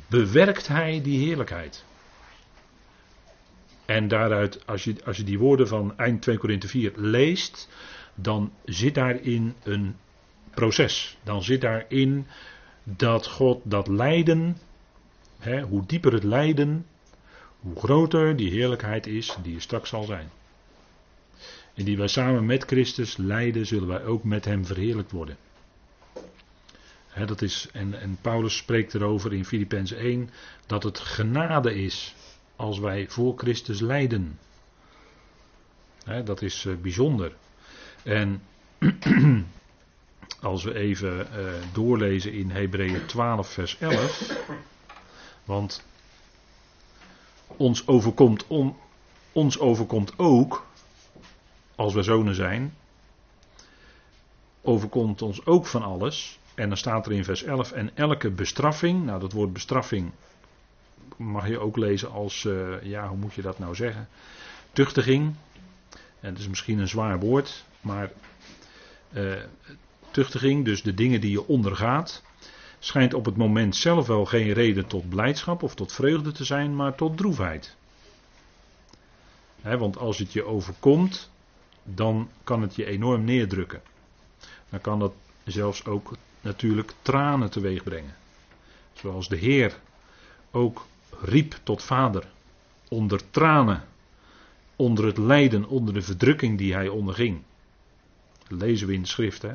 bewerkt 0.09 0.69
hij 0.69 1.03
die 1.03 1.27
heerlijkheid. 1.27 1.85
En 3.85 4.09
daaruit, 4.09 4.67
als 4.67 4.85
je, 4.85 4.95
als 5.05 5.17
je 5.17 5.25
die 5.25 5.39
woorden 5.39 5.69
van 5.69 5.99
eind 5.99 6.23
2 6.23 6.39
Korinthe 6.39 6.69
4 6.69 6.93
leest, 6.97 7.69
dan 8.15 8.53
zit 8.65 8.95
daarin 8.95 9.55
een 9.63 9.97
proces. 10.51 11.19
Dan 11.23 11.43
zit 11.43 11.61
daarin 11.61 12.27
dat 12.85 13.27
God 13.27 13.61
dat 13.65 13.89
lijden, 13.89 14.57
hè, 15.39 15.63
hoe 15.63 15.87
dieper 15.87 16.13
het 16.13 16.25
lijden, 16.25 16.87
hoe 17.61 17.77
groter 17.77 18.37
die 18.37 18.51
heerlijkheid 18.51 19.07
is 19.07 19.37
die 19.43 19.55
er 19.55 19.63
straks 19.63 19.89
zal 19.89 20.05
zijn. 20.05 20.31
En 21.75 21.85
die 21.85 21.97
wij 21.97 22.09
samen 22.09 22.47
met 22.47 22.65
Christus 22.65 23.17
lijden, 23.17 23.67
zullen 23.67 23.89
wij 23.89 24.05
ook 24.05 24.25
met 24.25 24.45
Hem 24.45 24.67
verheerlijkt 24.67 25.11
worden 25.11 25.37
dat 27.15 27.43
is, 27.43 27.69
en, 27.73 28.01
en 28.01 28.19
Paulus 28.21 28.57
spreekt 28.57 28.95
erover 28.95 29.33
in 29.33 29.45
Filippenzen 29.45 29.97
1 29.97 30.31
dat 30.67 30.83
het 30.83 30.99
genade 30.99 31.75
is 31.75 32.15
als 32.57 32.79
wij 32.79 33.09
voor 33.09 33.39
Christus 33.39 33.81
lijden. 33.81 34.39
dat 36.25 36.43
is 36.43 36.65
uh, 36.65 36.77
bijzonder. 36.77 37.37
En 38.03 38.43
als 40.41 40.65
we 40.65 40.75
even 40.75 41.19
uh, 41.19 41.53
doorlezen 41.73 42.33
in 42.33 42.51
Hebreeën 42.51 43.07
12, 43.07 43.49
vers 43.49 43.79
11. 43.79 44.45
Want 45.45 45.85
ons 47.47 47.87
overkomt, 47.87 48.47
on, 48.47 48.77
ons 49.33 49.59
overkomt 49.59 50.19
ook, 50.19 50.67
als 51.75 51.95
we 51.95 52.03
zonen 52.03 52.35
zijn, 52.35 52.75
overkomt 54.63 55.23
ons 55.23 55.47
ook 55.47 55.67
van 55.67 55.83
alles. 55.83 56.40
En 56.61 56.69
dan 56.69 56.79
staat 56.79 57.07
er 57.07 57.13
in 57.13 57.25
vers 57.25 57.43
11, 57.43 57.73
en 57.73 57.91
elke 57.95 58.31
bestraffing, 58.31 59.05
nou 59.05 59.21
dat 59.21 59.33
woord 59.33 59.53
bestraffing 59.53 60.11
mag 61.17 61.49
je 61.49 61.59
ook 61.59 61.77
lezen 61.77 62.11
als, 62.11 62.45
uh, 62.45 62.83
ja 62.83 63.09
hoe 63.09 63.17
moet 63.17 63.35
je 63.35 63.43
dat 63.43 63.59
nou 63.59 63.75
zeggen, 63.75 64.09
tuchtiging. 64.73 65.35
En 66.21 66.31
het 66.31 66.39
is 66.39 66.49
misschien 66.49 66.79
een 66.79 66.89
zwaar 66.89 67.21
woord, 67.21 67.65
maar 67.81 68.11
uh, 69.13 69.33
tuchtiging, 70.11 70.65
dus 70.65 70.83
de 70.83 70.95
dingen 70.95 71.21
die 71.21 71.31
je 71.31 71.47
ondergaat, 71.47 72.23
schijnt 72.79 73.15
op 73.15 73.25
het 73.25 73.37
moment 73.37 73.77
zelf 73.77 74.07
wel 74.07 74.25
geen 74.25 74.53
reden 74.53 74.87
tot 74.87 75.09
blijdschap 75.09 75.63
of 75.63 75.75
tot 75.75 75.93
vreugde 75.93 76.33
te 76.33 76.45
zijn, 76.45 76.77
maar 76.77 76.95
tot 76.95 77.17
droefheid. 77.17 77.77
want 79.63 79.99
als 79.99 80.19
het 80.19 80.33
je 80.33 80.45
overkomt, 80.45 81.31
dan 81.85 82.31
kan 82.45 82.63
het 82.63 82.75
je 82.75 82.85
enorm 82.85 83.25
neerdrukken. 83.25 83.83
Dan 84.71 84.81
kan 84.81 84.99
dat 84.99 85.13
zelfs 85.45 85.85
ook 85.85 86.13
natuurlijk 86.41 86.93
tranen 87.03 87.51
teweeg 87.51 87.83
brengen. 87.83 88.15
Zoals 88.93 89.29
de 89.29 89.37
Heer 89.37 89.79
ook 90.51 90.87
riep 91.21 91.59
tot 91.63 91.83
vader. 91.83 92.29
Onder 92.89 93.31
tranen. 93.31 93.85
Onder 94.77 95.07
het 95.07 95.19
lijden, 95.19 95.69
onder 95.69 95.95
de 95.95 96.03
verdrukking 96.03 96.59
die 96.59 96.75
hij 96.75 96.89
onderging. 96.89 97.43
Lezen 98.49 98.87
we 98.87 98.93
in 98.93 99.03
de 99.03 99.09
schrift. 99.09 99.43
Hè? 99.43 99.55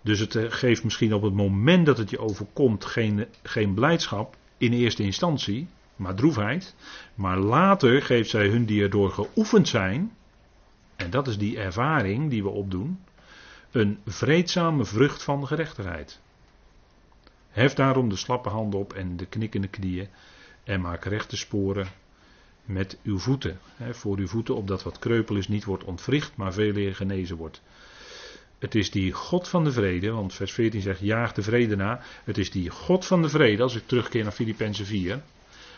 Dus 0.00 0.18
het 0.18 0.34
eh, 0.34 0.44
geeft 0.48 0.84
misschien 0.84 1.14
op 1.14 1.22
het 1.22 1.34
moment 1.34 1.86
dat 1.86 1.98
het 1.98 2.10
je 2.10 2.18
overkomt 2.18 2.84
geen, 2.84 3.26
geen 3.42 3.74
blijdschap 3.74 4.36
in 4.56 4.72
eerste 4.72 5.02
instantie, 5.02 5.68
maar 5.96 6.14
droefheid. 6.14 6.74
Maar 7.14 7.38
later 7.38 8.02
geeft 8.02 8.30
zij 8.30 8.48
hun 8.48 8.64
die 8.64 8.82
erdoor 8.82 9.10
geoefend 9.10 9.68
zijn, 9.68 10.12
en 10.96 11.10
dat 11.10 11.28
is 11.28 11.38
die 11.38 11.58
ervaring 11.58 12.30
die 12.30 12.42
we 12.42 12.48
opdoen, 12.48 12.98
een 13.70 13.98
vreedzame 14.06 14.84
vrucht 14.84 15.22
van 15.22 15.46
gerechtigheid. 15.46 16.20
Hef 17.50 17.74
daarom 17.74 18.08
de 18.08 18.16
slappe 18.16 18.48
handen 18.48 18.80
op 18.80 18.92
en 18.92 19.16
de 19.16 19.26
knikkende 19.26 19.68
knieën 19.68 20.08
en 20.64 20.80
maak 20.80 21.04
rechte 21.04 21.36
sporen 21.36 21.88
met 22.64 22.98
uw 23.02 23.18
voeten. 23.18 23.58
voor 23.90 24.18
uw 24.18 24.26
voeten, 24.26 24.54
opdat 24.54 24.82
wat 24.82 24.98
kreupel 24.98 25.36
is 25.36 25.48
niet 25.48 25.64
wordt 25.64 25.84
ontwricht, 25.84 26.36
maar 26.36 26.52
veel 26.52 26.76
eer 26.76 26.94
genezen 26.94 27.36
wordt. 27.36 27.62
Het 28.58 28.74
is 28.74 28.90
die 28.90 29.12
God 29.12 29.48
van 29.48 29.64
de 29.64 29.72
vrede, 29.72 30.10
want 30.10 30.34
vers 30.34 30.52
14 30.52 30.80
zegt 30.80 31.00
jaag 31.00 31.32
de 31.32 31.42
vrede 31.42 31.76
na. 31.76 32.00
Het 32.24 32.38
is 32.38 32.50
die 32.50 32.70
God 32.70 33.06
van 33.06 33.22
de 33.22 33.28
vrede, 33.28 33.62
als 33.62 33.74
ik 33.74 33.86
terugkeer 33.86 34.22
naar 34.22 34.32
Filippenzen 34.32 34.86
4. 34.86 35.22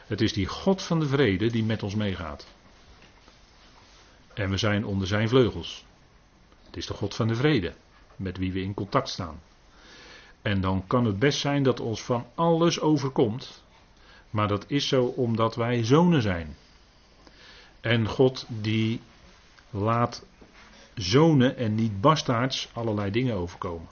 Het 0.06 0.20
is 0.20 0.32
die 0.32 0.46
God 0.46 0.82
van 0.82 1.00
de 1.00 1.06
vrede 1.06 1.50
die 1.50 1.64
met 1.64 1.82
ons 1.82 1.94
meegaat. 1.94 2.46
En 4.34 4.50
we 4.50 4.56
zijn 4.56 4.84
onder 4.84 5.06
zijn 5.06 5.28
vleugels. 5.28 5.84
Het 6.66 6.76
is 6.76 6.86
de 6.86 6.94
God 6.94 7.14
van 7.14 7.28
de 7.28 7.34
vrede, 7.34 7.72
met 8.22 8.38
wie 8.38 8.52
we 8.52 8.62
in 8.62 8.74
contact 8.74 9.08
staan. 9.08 9.40
En 10.42 10.60
dan 10.60 10.86
kan 10.86 11.04
het 11.04 11.18
best 11.18 11.38
zijn 11.38 11.62
dat 11.62 11.80
ons 11.80 12.02
van 12.02 12.26
alles 12.34 12.80
overkomt. 12.80 13.62
Maar 14.30 14.48
dat 14.48 14.64
is 14.66 14.88
zo 14.88 15.04
omdat 15.04 15.54
wij 15.54 15.84
zonen 15.84 16.22
zijn. 16.22 16.56
En 17.80 18.06
God 18.08 18.46
die 18.48 19.00
laat 19.70 20.26
zonen 20.94 21.56
en 21.56 21.74
niet 21.74 22.00
bastaards 22.00 22.70
allerlei 22.72 23.10
dingen 23.10 23.36
overkomen. 23.36 23.88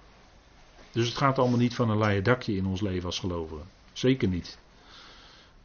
Dus 0.92 1.08
het 1.08 1.16
gaat 1.16 1.38
allemaal 1.38 1.58
niet 1.58 1.74
van 1.74 1.90
een 1.90 1.98
leien 1.98 2.24
dakje 2.24 2.56
in 2.56 2.66
ons 2.66 2.80
leven 2.80 3.06
als 3.06 3.18
gelovigen. 3.18 3.66
Zeker 3.92 4.28
niet. 4.28 4.58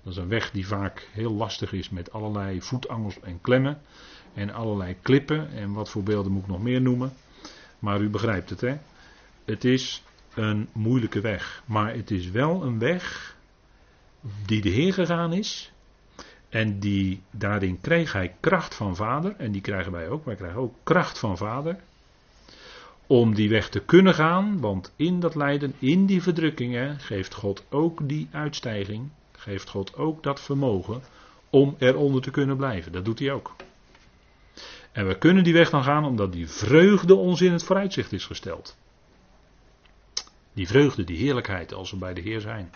Dat 0.04 0.14
is 0.14 0.20
een 0.20 0.28
weg 0.28 0.52
die 0.52 0.68
vaak 0.68 1.10
heel 1.12 1.32
lastig 1.32 1.74
is 1.74 1.90
met 1.90 2.12
allerlei 2.12 2.62
voetangels 2.62 3.20
en 3.20 3.42
klemmen. 3.42 3.82
En 4.34 4.54
allerlei 4.54 4.96
klippen. 5.02 5.52
En 5.52 5.74
wat 5.74 5.90
voor 5.90 6.04
beelden 6.04 6.32
moet 6.32 6.42
ik 6.42 6.48
nog 6.48 6.62
meer 6.62 6.82
noemen. 6.82 7.14
Maar 7.79 8.01
u 8.01 8.10
begrijpt 8.10 8.50
het 8.50 8.62
hè. 8.62 8.77
Het 9.46 9.63
is 9.63 10.03
een 10.34 10.67
moeilijke 10.72 11.22
weg. 11.22 11.63
Maar 11.65 11.94
het 11.94 12.12
is 12.12 12.29
wel 12.29 12.63
een 12.63 12.79
weg 12.79 13.36
die 14.46 14.62
de 14.62 14.70
Heer 14.70 14.94
gegaan 14.94 15.34
is. 15.34 15.72
En 16.50 16.79
die, 16.79 17.22
daarin 17.32 17.82
kreeg 17.82 18.13
hij 18.13 18.36
kracht 18.39 18.75
van 18.75 18.96
vader. 18.96 19.36
En 19.38 19.51
die 19.51 19.62
krijgen 19.62 19.91
wij 19.91 20.10
ook. 20.10 20.25
Wij 20.25 20.36
krijgen 20.36 20.60
ook 20.60 20.75
kracht 20.84 21.20
van 21.20 21.38
vader. 21.38 21.79
Om 23.08 23.34
die 23.34 23.50
weg 23.50 23.70
te 23.70 23.79
kunnen 23.79 24.13
gaan. 24.13 24.60
Want 24.60 24.94
in 24.96 25.20
dat 25.20 25.36
lijden, 25.36 25.74
in 25.79 26.05
die 26.05 26.22
verdrukkingen, 26.22 27.00
geeft 27.00 27.34
God 27.34 27.63
ook 27.70 28.10
die 28.10 28.27
uitstijging. 28.32 29.10
Geeft 29.32 29.70
God 29.70 29.96
ook 29.96 30.24
dat 30.24 30.41
vermogen 30.41 31.01
om 31.50 31.75
eronder 31.77 32.22
te 32.22 32.32
kunnen 32.32 32.58
blijven. 32.58 32.91
Dat 32.91 33.05
doet 33.05 33.20
hij 33.20 33.32
ook. 33.32 33.55
En 34.96 35.08
we 35.08 35.18
kunnen 35.18 35.44
die 35.44 35.54
weg 35.54 35.70
dan 35.70 35.84
gaan 35.84 36.06
omdat 36.06 36.32
die 36.32 36.50
vreugde 36.50 37.16
ons 37.16 37.42
in 37.42 37.52
het 37.52 37.64
vooruitzicht 37.64 38.12
is 38.12 38.25
gesteld. 38.25 38.78
Die 40.54 40.68
vreugde, 40.68 41.04
die 41.04 41.18
heerlijkheid 41.18 41.74
als 41.74 41.92
we 41.92 41.98
bij 41.98 42.14
de 42.14 42.22
Heer 42.22 42.42
zijn. 42.42 42.72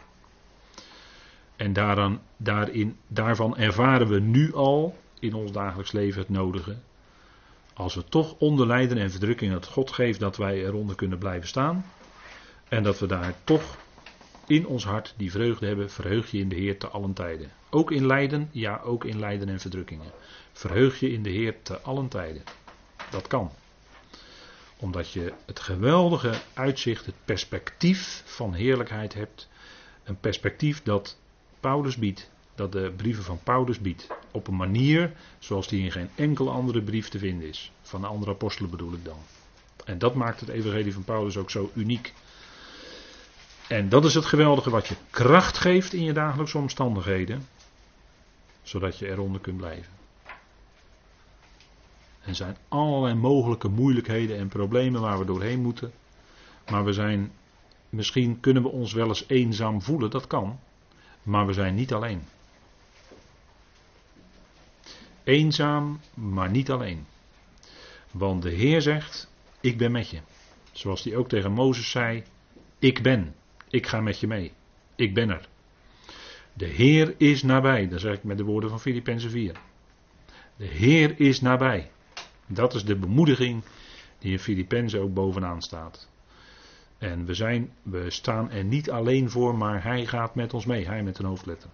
En 1.56 1.74
daarin, 2.38 2.98
daarvan 3.08 3.58
ervaren 3.58 4.08
we 4.08 4.20
nu 4.20 4.54
al 4.54 4.98
in 5.20 5.34
ons 5.34 5.52
dagelijks 5.52 5.92
leven 5.92 6.20
het 6.20 6.30
nodige. 6.30 6.78
Als 7.74 7.96
we 7.96 8.04
toch 8.04 8.36
onder 8.38 8.68
lijden 8.68 8.98
en 8.98 9.12
verdrukking 9.12 9.54
het 9.54 9.66
God 9.66 9.92
geeft 9.92 10.20
dat 10.20 10.38
wij 10.38 10.66
eronder 10.66 10.96
kunnen 10.96 11.18
blijven 11.18 11.48
staan. 11.48 11.86
En 12.68 12.84
dat 12.84 13.00
we 13.00 13.06
daar 13.06 13.34
toch 13.44 13.78
in 14.50 14.68
ons 14.68 14.86
hart 14.86 15.14
die 15.18 15.32
vreugde 15.32 15.66
hebben, 15.66 15.92
verheug 15.92 16.32
je 16.32 16.38
in 16.38 16.50
de 16.50 16.56
Heer 16.56 16.78
te 16.78 16.88
allen 16.88 17.14
tijden. 17.14 17.52
Ook 17.70 17.92
in 17.92 18.06
lijden, 18.06 18.50
ja, 18.52 18.82
ook 18.84 19.06
in 19.06 19.20
lijden 19.20 19.50
en 19.50 19.60
verdrukkingen. 19.60 20.12
Verheug 20.52 21.00
je 21.00 21.12
in 21.12 21.24
de 21.24 21.30
Heer 21.30 21.56
te 21.62 21.80
allen 21.80 22.08
tijden. 22.08 22.44
Dat 23.10 23.28
kan. 23.28 23.52
Omdat 24.78 25.12
je 25.12 25.34
het 25.46 25.60
geweldige 25.60 26.34
uitzicht, 26.54 27.06
het 27.06 27.16
perspectief 27.26 28.24
van 28.26 28.54
heerlijkheid 28.54 29.14
hebt. 29.14 29.50
Een 30.04 30.20
perspectief 30.20 30.84
dat 30.84 31.18
Paulus 31.60 31.98
biedt, 31.98 32.30
dat 32.56 32.72
de 32.72 32.94
brieven 32.96 33.24
van 33.24 33.40
Paulus 33.44 33.80
biedt. 33.80 34.08
Op 34.32 34.48
een 34.48 34.56
manier 34.56 35.12
zoals 35.40 35.68
die 35.68 35.84
in 35.84 35.92
geen 35.92 36.10
enkele 36.16 36.50
andere 36.50 36.82
brief 36.82 37.10
te 37.10 37.20
vinden 37.20 37.48
is. 37.48 37.72
Van 37.82 38.02
de 38.02 38.08
andere 38.08 38.32
apostelen 38.32 38.70
bedoel 38.70 38.94
ik 38.94 39.06
dan. 39.06 39.20
En 39.86 39.98
dat 39.98 40.16
maakt 40.16 40.40
het 40.40 40.50
evangelie 40.50 40.94
van 40.94 41.04
Paulus 41.04 41.38
ook 41.38 41.50
zo 41.50 41.72
uniek. 41.74 42.14
En 43.70 43.90
dat 43.90 44.06
is 44.06 44.14
het 44.14 44.26
geweldige 44.26 44.70
wat 44.70 44.88
je 44.88 44.96
kracht 45.10 45.58
geeft 45.58 45.94
in 45.94 46.04
je 46.04 46.14
dagelijkse 46.14 46.58
omstandigheden. 46.58 47.48
Zodat 48.62 48.98
je 48.98 49.10
eronder 49.10 49.42
kunt 49.42 49.58
blijven. 49.58 49.94
Er 52.22 52.36
zijn 52.36 52.58
allerlei 52.68 53.14
mogelijke 53.14 53.68
moeilijkheden 53.68 54.38
en 54.38 54.48
problemen 54.48 55.02
waar 55.02 55.20
we 55.20 55.26
doorheen 55.26 55.62
moeten. 55.62 55.92
Maar 56.70 56.86
we 56.86 56.94
zijn, 56.94 57.32
misschien 57.90 58.40
kunnen 58.40 58.64
we 58.64 58.70
ons 58.70 58.94
wel 58.94 59.08
eens 59.08 59.24
eenzaam 59.28 59.82
voelen, 59.82 60.10
dat 60.10 60.28
kan. 60.28 60.60
Maar 61.24 61.46
we 61.46 61.54
zijn 61.54 61.76
niet 61.76 61.94
alleen. 61.94 62.24
Eenzaam, 65.24 66.00
maar 66.14 66.50
niet 66.50 66.72
alleen. 66.72 67.06
Want 68.12 68.42
de 68.42 68.52
Heer 68.52 68.82
zegt: 68.82 69.32
Ik 69.60 69.78
ben 69.78 69.92
met 69.92 70.10
je. 70.10 70.20
Zoals 70.72 71.04
hij 71.04 71.16
ook 71.16 71.30
tegen 71.30 71.52
Mozes 71.52 71.90
zei: 71.90 72.24
Ik 72.80 73.02
ben. 73.02 73.36
Ik 73.70 73.88
ga 73.88 74.02
met 74.02 74.20
je 74.20 74.28
mee. 74.28 74.52
Ik 74.96 75.14
ben 75.14 75.30
er. 75.30 75.48
De 76.54 76.66
Heer 76.66 77.14
is 77.18 77.44
nabij. 77.44 77.88
Dat 77.88 78.00
zeg 78.00 78.14
ik 78.16 78.24
met 78.24 78.38
de 78.38 78.44
woorden 78.44 78.70
van 78.70 78.80
Filippenzen 78.80 79.30
4. 79.30 79.56
De 80.56 80.66
Heer 80.66 81.20
is 81.20 81.42
nabij. 81.42 81.92
Dat 82.48 82.74
is 82.74 82.86
de 82.86 82.96
bemoediging 82.96 83.64
die 84.20 84.32
in 84.32 84.40
Filippenzen 84.40 85.02
ook 85.02 85.14
bovenaan 85.14 85.62
staat. 85.62 86.10
En 86.98 87.26
we, 87.26 87.34
zijn, 87.34 87.72
we 87.84 88.10
staan 88.10 88.52
er 88.52 88.64
niet 88.64 88.92
alleen 88.92 89.30
voor, 89.30 89.56
maar 89.56 89.84
hij 89.84 90.06
gaat 90.06 90.36
met 90.36 90.54
ons 90.54 90.66
mee. 90.66 90.88
Hij 90.88 91.04
met 91.04 91.20
een 91.20 91.26
hoofdletter. 91.26 91.70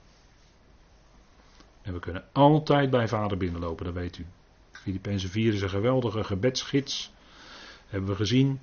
En 1.81 1.93
we 1.93 1.99
kunnen 1.99 2.23
altijd 2.31 2.89
bij 2.89 3.07
vader 3.07 3.37
binnenlopen, 3.37 3.85
dat 3.85 3.93
weet 3.93 4.17
u. 4.17 4.25
Filippenzen 4.71 5.29
4 5.29 5.53
is 5.53 5.61
een 5.61 5.69
geweldige 5.69 6.23
gebedsgids. 6.23 7.13
Hebben 7.87 8.09
we 8.09 8.15
gezien. 8.15 8.59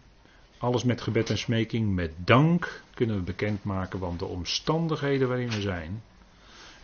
Alles 0.62 0.84
met 0.84 1.00
gebed 1.00 1.30
en 1.30 1.38
smeking, 1.38 1.94
met 1.94 2.12
dank 2.16 2.82
kunnen 2.94 3.16
we 3.16 3.22
bekendmaken, 3.22 3.98
want 3.98 4.18
de 4.18 4.24
omstandigheden 4.24 5.28
waarin 5.28 5.50
we 5.50 5.60
zijn, 5.60 6.02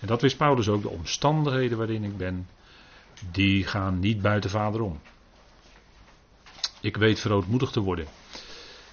en 0.00 0.06
dat 0.06 0.22
wist 0.22 0.36
Paulus 0.36 0.68
ook, 0.68 0.82
de 0.82 0.88
omstandigheden 0.88 1.78
waarin 1.78 2.04
ik 2.04 2.16
ben, 2.16 2.48
die 3.32 3.64
gaan 3.64 3.98
niet 3.98 4.22
buiten 4.22 4.50
vader 4.50 4.80
om. 4.80 5.00
Ik 6.80 6.96
weet 6.96 7.20
verootmoedigd 7.20 7.72
te 7.72 7.80
worden. 7.80 8.06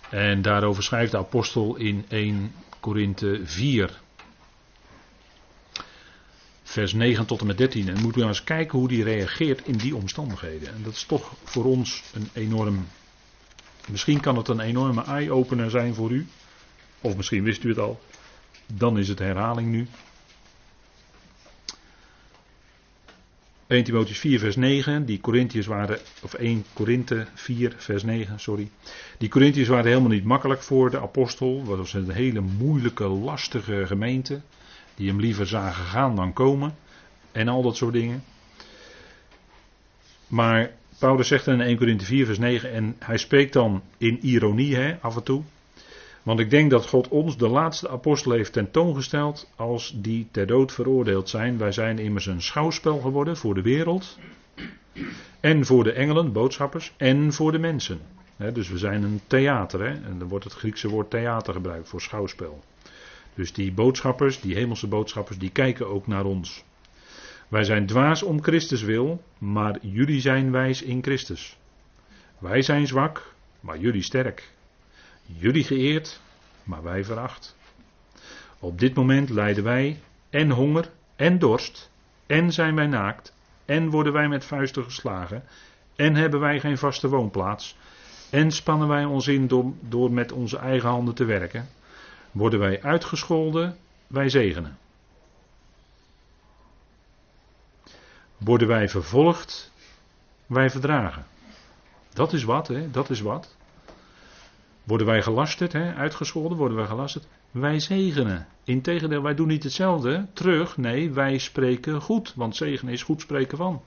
En 0.10 0.42
daarover 0.42 0.84
schrijft 0.84 1.12
de 1.12 1.18
apostel 1.18 1.76
in 1.76 2.06
1 2.08 2.52
Korinthe 2.80 3.42
4. 3.44 4.02
Vers 6.64 6.94
9 6.94 7.26
tot 7.26 7.40
en 7.40 7.48
met 7.48 7.58
13. 7.58 7.90
En 7.90 8.02
moeten 8.02 8.22
we 8.22 8.28
eens 8.28 8.44
kijken 8.44 8.80
hoe 8.80 8.88
die 8.88 9.04
reageert 9.04 9.68
in 9.68 9.78
die 9.78 9.96
omstandigheden. 9.96 10.74
En 10.74 10.84
dat 10.84 10.94
is 10.94 11.04
toch 11.04 11.32
voor 11.44 11.66
ons 11.66 12.04
een 12.14 12.30
enorm. 12.34 12.88
Misschien 13.92 14.20
kan 14.20 14.38
het 14.38 14.48
een 14.48 14.60
enorme 14.60 15.04
eye-opener 15.04 15.70
zijn 15.70 15.94
voor 15.94 16.12
u. 16.12 16.28
Of 17.02 17.16
misschien 17.16 17.44
wist 17.44 17.64
u 17.64 17.70
het 17.70 17.80
al. 17.80 18.00
Dan 18.74 18.98
is 18.98 19.08
het 19.08 19.20
herhaling 19.20 19.72
nu. 19.72 19.88
1 23.68 23.84
Timotheus 23.84 24.20
4 24.20 24.40
vers 24.40 24.56
9, 24.56 25.06
die 25.06 25.20
Corinthiërs 25.20 25.66
waren, 25.66 26.00
of 26.22 26.34
1 26.34 26.66
Korinthe 26.74 27.28
4 27.34 27.74
vers 27.78 28.04
9, 28.04 28.40
sorry. 28.40 28.70
Die 29.18 29.30
Corinthiërs 29.30 29.68
waren 29.68 29.86
helemaal 29.86 30.10
niet 30.10 30.24
makkelijk 30.24 30.62
voor 30.62 30.90
de 30.90 31.00
apostel. 31.00 31.64
Dat 31.64 31.78
was 31.78 31.94
een 31.94 32.10
hele 32.10 32.42
moeilijke, 32.42 33.04
lastige 33.04 33.84
gemeente. 33.86 34.42
Die 34.96 35.08
hem 35.08 35.20
liever 35.20 35.48
zagen 35.48 35.86
gaan 35.86 36.16
dan 36.16 36.34
komen. 36.34 36.76
En 37.32 37.48
al 37.48 37.62
dat 37.62 37.76
soort 37.76 37.94
dingen. 37.94 38.24
Maar 40.28 40.72
Paulus 41.00 41.28
zegt 41.28 41.48
in 41.48 41.62
1 41.62 41.78
Korinthe 41.78 42.06
4 42.06 42.26
vers 42.26 42.40
9, 42.40 42.72
en 42.72 42.96
hij 43.00 43.18
spreekt 43.18 43.54
dan 43.54 43.82
in 43.98 44.20
ironie 44.22 44.76
hè, 44.76 44.98
af 45.02 45.16
en 45.16 45.24
toe. 45.24 45.42
Want 46.24 46.40
ik 46.40 46.50
denk 46.50 46.70
dat 46.70 46.88
God 46.88 47.08
ons, 47.08 47.38
de 47.38 47.48
laatste 47.48 47.90
apostel, 47.90 48.32
heeft 48.32 48.54
tentoongesteld 48.54 49.52
als 49.56 49.94
die 49.98 50.28
ter 50.32 50.48
dood 50.48 50.72
veroordeeld 50.72 51.30
zijn. 51.30 51.58
Wij 51.58 51.72
zijn 51.72 52.00
immers 52.00 52.26
een 52.26 52.42
schouwspel 52.42 52.98
geworden 52.98 53.38
voor 53.38 53.54
de 53.54 53.62
wereld. 53.62 54.18
En 55.40 55.66
voor 55.66 55.84
de 55.84 55.92
engelen, 55.92 56.32
boodschappers, 56.32 56.94
en 56.98 57.34
voor 57.34 57.52
de 57.52 57.60
mensen. 57.60 58.00
dus 58.54 58.70
we 58.70 58.78
zijn 58.78 59.04
een 59.04 59.22
theater, 59.28 59.82
en 59.86 60.16
dan 60.20 60.28
wordt 60.28 60.44
het 60.44 60.54
Griekse 60.54 60.90
woord 60.90 61.10
theater 61.10 61.54
gebruikt 61.54 61.90
voor 61.90 62.02
schouwspel. 62.02 62.64
Dus 63.34 63.54
die 63.54 63.72
boodschappers, 63.72 64.42
die 64.42 64.56
hemelse 64.56 64.88
boodschappers, 64.88 65.38
die 65.38 65.52
kijken 65.52 65.88
ook 65.88 66.08
naar 66.08 66.26
ons. 66.26 66.64
Wij 67.48 67.64
zijn 67.64 67.86
dwaas 67.86 68.24
om 68.24 68.44
Christus 68.44 68.82
wil, 68.82 69.24
maar 69.38 69.78
jullie 69.82 70.22
zijn 70.22 70.52
wijs 70.52 70.82
in 70.82 71.04
Christus. 71.04 71.58
Wij 72.38 72.62
zijn 72.62 72.88
zwak, 72.88 73.34
maar 73.60 73.78
jullie 73.78 74.02
sterk. 74.02 74.52
Jullie 75.26 75.64
geëerd, 75.64 76.22
maar 76.64 76.84
wij 76.84 77.04
veracht. 77.04 77.58
Op 78.60 78.80
dit 78.80 78.96
moment 78.96 79.30
lijden 79.30 79.64
wij 79.64 80.00
en 80.30 80.50
honger 80.50 80.90
en 81.16 81.40
dorst, 81.40 81.92
en 82.26 82.52
zijn 82.52 82.76
wij 82.76 82.88
naakt, 82.88 83.36
en 83.66 83.90
worden 83.90 84.14
wij 84.14 84.28
met 84.28 84.46
vuisten 84.46 84.84
geslagen, 84.84 85.44
en 85.96 86.16
hebben 86.16 86.40
wij 86.40 86.60
geen 86.60 86.78
vaste 86.78 87.10
woonplaats, 87.10 87.78
en 88.30 88.52
spannen 88.52 88.88
wij 88.88 89.06
ons 89.06 89.28
in 89.28 89.48
door, 89.48 89.74
door 89.80 90.12
met 90.12 90.32
onze 90.32 90.58
eigen 90.58 90.90
handen 90.90 91.16
te 91.16 91.26
werken. 91.26 91.68
Worden 92.32 92.60
wij 92.60 92.82
uitgescholden, 92.82 93.78
wij 94.08 94.30
zegenen. 94.30 94.78
Worden 98.38 98.68
wij 98.68 98.90
vervolgd, 98.90 99.72
wij 100.46 100.70
verdragen. 100.70 101.26
Dat 102.14 102.34
is 102.34 102.44
wat, 102.44 102.68
hè? 102.68 102.92
dat 102.92 103.10
is 103.10 103.22
wat. 103.22 103.56
Worden 104.84 105.08
wij 105.08 105.22
gelasterd, 105.22 105.74
hè? 105.74 105.94
uitgescholden, 105.94 106.58
worden 106.58 106.78
wij 106.78 106.86
gelasterd, 106.86 107.28
wij 107.52 107.80
zegenen. 107.80 108.48
Integendeel, 108.64 109.22
wij 109.22 109.36
doen 109.36 109.48
niet 109.48 109.64
hetzelfde 109.64 110.28
terug. 110.34 110.78
Nee, 110.78 111.12
wij 111.12 111.38
spreken 111.38 112.02
goed, 112.02 112.34
want 112.36 112.56
zegenen 112.56 112.94
is 112.94 113.04
goed 113.04 113.22
spreken 113.22 113.58
van. 113.58 113.82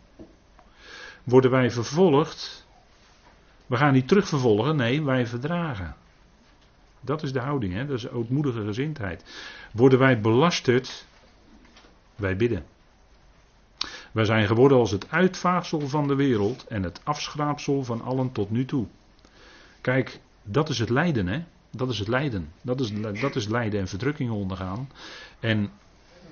Worden 1.24 1.50
wij 1.50 1.70
vervolgd, 1.70 2.66
we 3.66 3.76
gaan 3.76 3.92
niet 3.92 4.08
terugvervolgen, 4.08 4.76
nee, 4.76 5.02
wij 5.02 5.26
verdragen. 5.26 5.94
Dat 7.00 7.22
is 7.22 7.32
de 7.32 7.40
houding, 7.40 7.72
hè? 7.72 7.86
dat 7.86 7.96
is 7.96 8.10
ootmoedige 8.10 8.64
gezindheid. 8.64 9.24
Worden 9.72 9.98
wij 9.98 10.20
belasterd, 10.20 11.06
wij 12.16 12.36
bidden. 12.36 12.64
Wij 14.12 14.24
zijn 14.24 14.46
geworden 14.46 14.78
als 14.78 14.90
het 14.90 15.10
uitvaagsel 15.10 15.88
van 15.88 16.08
de 16.08 16.14
wereld 16.14 16.66
en 16.66 16.82
het 16.82 17.00
afschraapsel 17.04 17.84
van 17.84 18.02
allen 18.02 18.32
tot 18.32 18.50
nu 18.50 18.64
toe. 18.64 18.86
Kijk, 19.80 20.20
dat 20.42 20.68
is 20.68 20.78
het 20.78 20.90
lijden, 20.90 21.26
hè? 21.26 21.44
Dat 21.70 21.90
is 21.90 21.98
het 21.98 22.08
lijden. 22.08 22.52
Dat 22.62 22.80
is, 22.80 22.92
dat 23.20 23.36
is 23.36 23.48
lijden 23.48 23.80
en 23.80 23.88
verdrukkingen 23.88 24.32
ondergaan. 24.32 24.90
En 25.40 25.70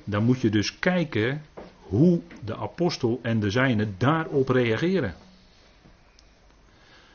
dan 0.04 0.24
moet 0.24 0.40
je 0.40 0.50
dus 0.50 0.78
kijken 0.78 1.42
hoe 1.80 2.20
de 2.44 2.56
apostel 2.56 3.18
en 3.22 3.40
de 3.40 3.50
zijnen 3.50 3.94
daarop 3.98 4.48
reageren. 4.48 5.14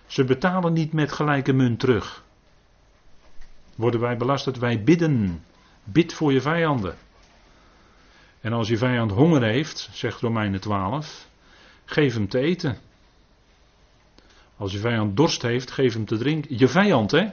Ze 0.06 0.24
betalen 0.24 0.74
niet 0.74 0.94
met 0.94 1.12
gelijke 1.12 1.54
munt 1.54 1.80
terug. 1.80 2.24
Worden 3.76 4.00
wij 4.00 4.18
belasterd? 4.18 4.58
Wij 4.58 4.84
bidden. 4.84 5.44
Bid 5.84 6.14
voor 6.14 6.34
je 6.34 6.42
vijanden. 6.42 6.96
En 8.42 8.54
als 8.54 8.68
je 8.68 8.78
vijand 8.78 9.12
honger 9.12 9.44
heeft, 9.44 9.90
zegt 9.92 10.22
Romeinen 10.22 10.60
12, 10.60 11.28
geef 11.86 12.14
hem 12.14 12.28
te 12.28 12.40
eten. 12.40 12.78
Als 14.58 14.72
je 14.72 14.78
vijand 14.78 15.18
dorst 15.18 15.42
heeft, 15.42 15.72
geef 15.72 15.94
hem 15.94 16.06
te 16.06 16.18
drinken. 16.18 16.58
Je 16.58 16.68
vijand, 16.68 17.12
hè? 17.12 17.30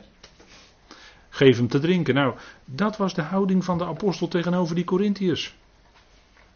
Geef 1.29 1.57
hem 1.57 1.69
te 1.69 1.79
drinken. 1.79 2.15
Nou, 2.15 2.35
dat 2.65 2.97
was 2.97 3.15
de 3.15 3.23
houding 3.23 3.65
van 3.65 3.79
de 3.79 3.85
apostel 3.85 4.29
tegenover 4.29 4.75
die 4.75 4.85
Corinthiërs. 4.85 5.55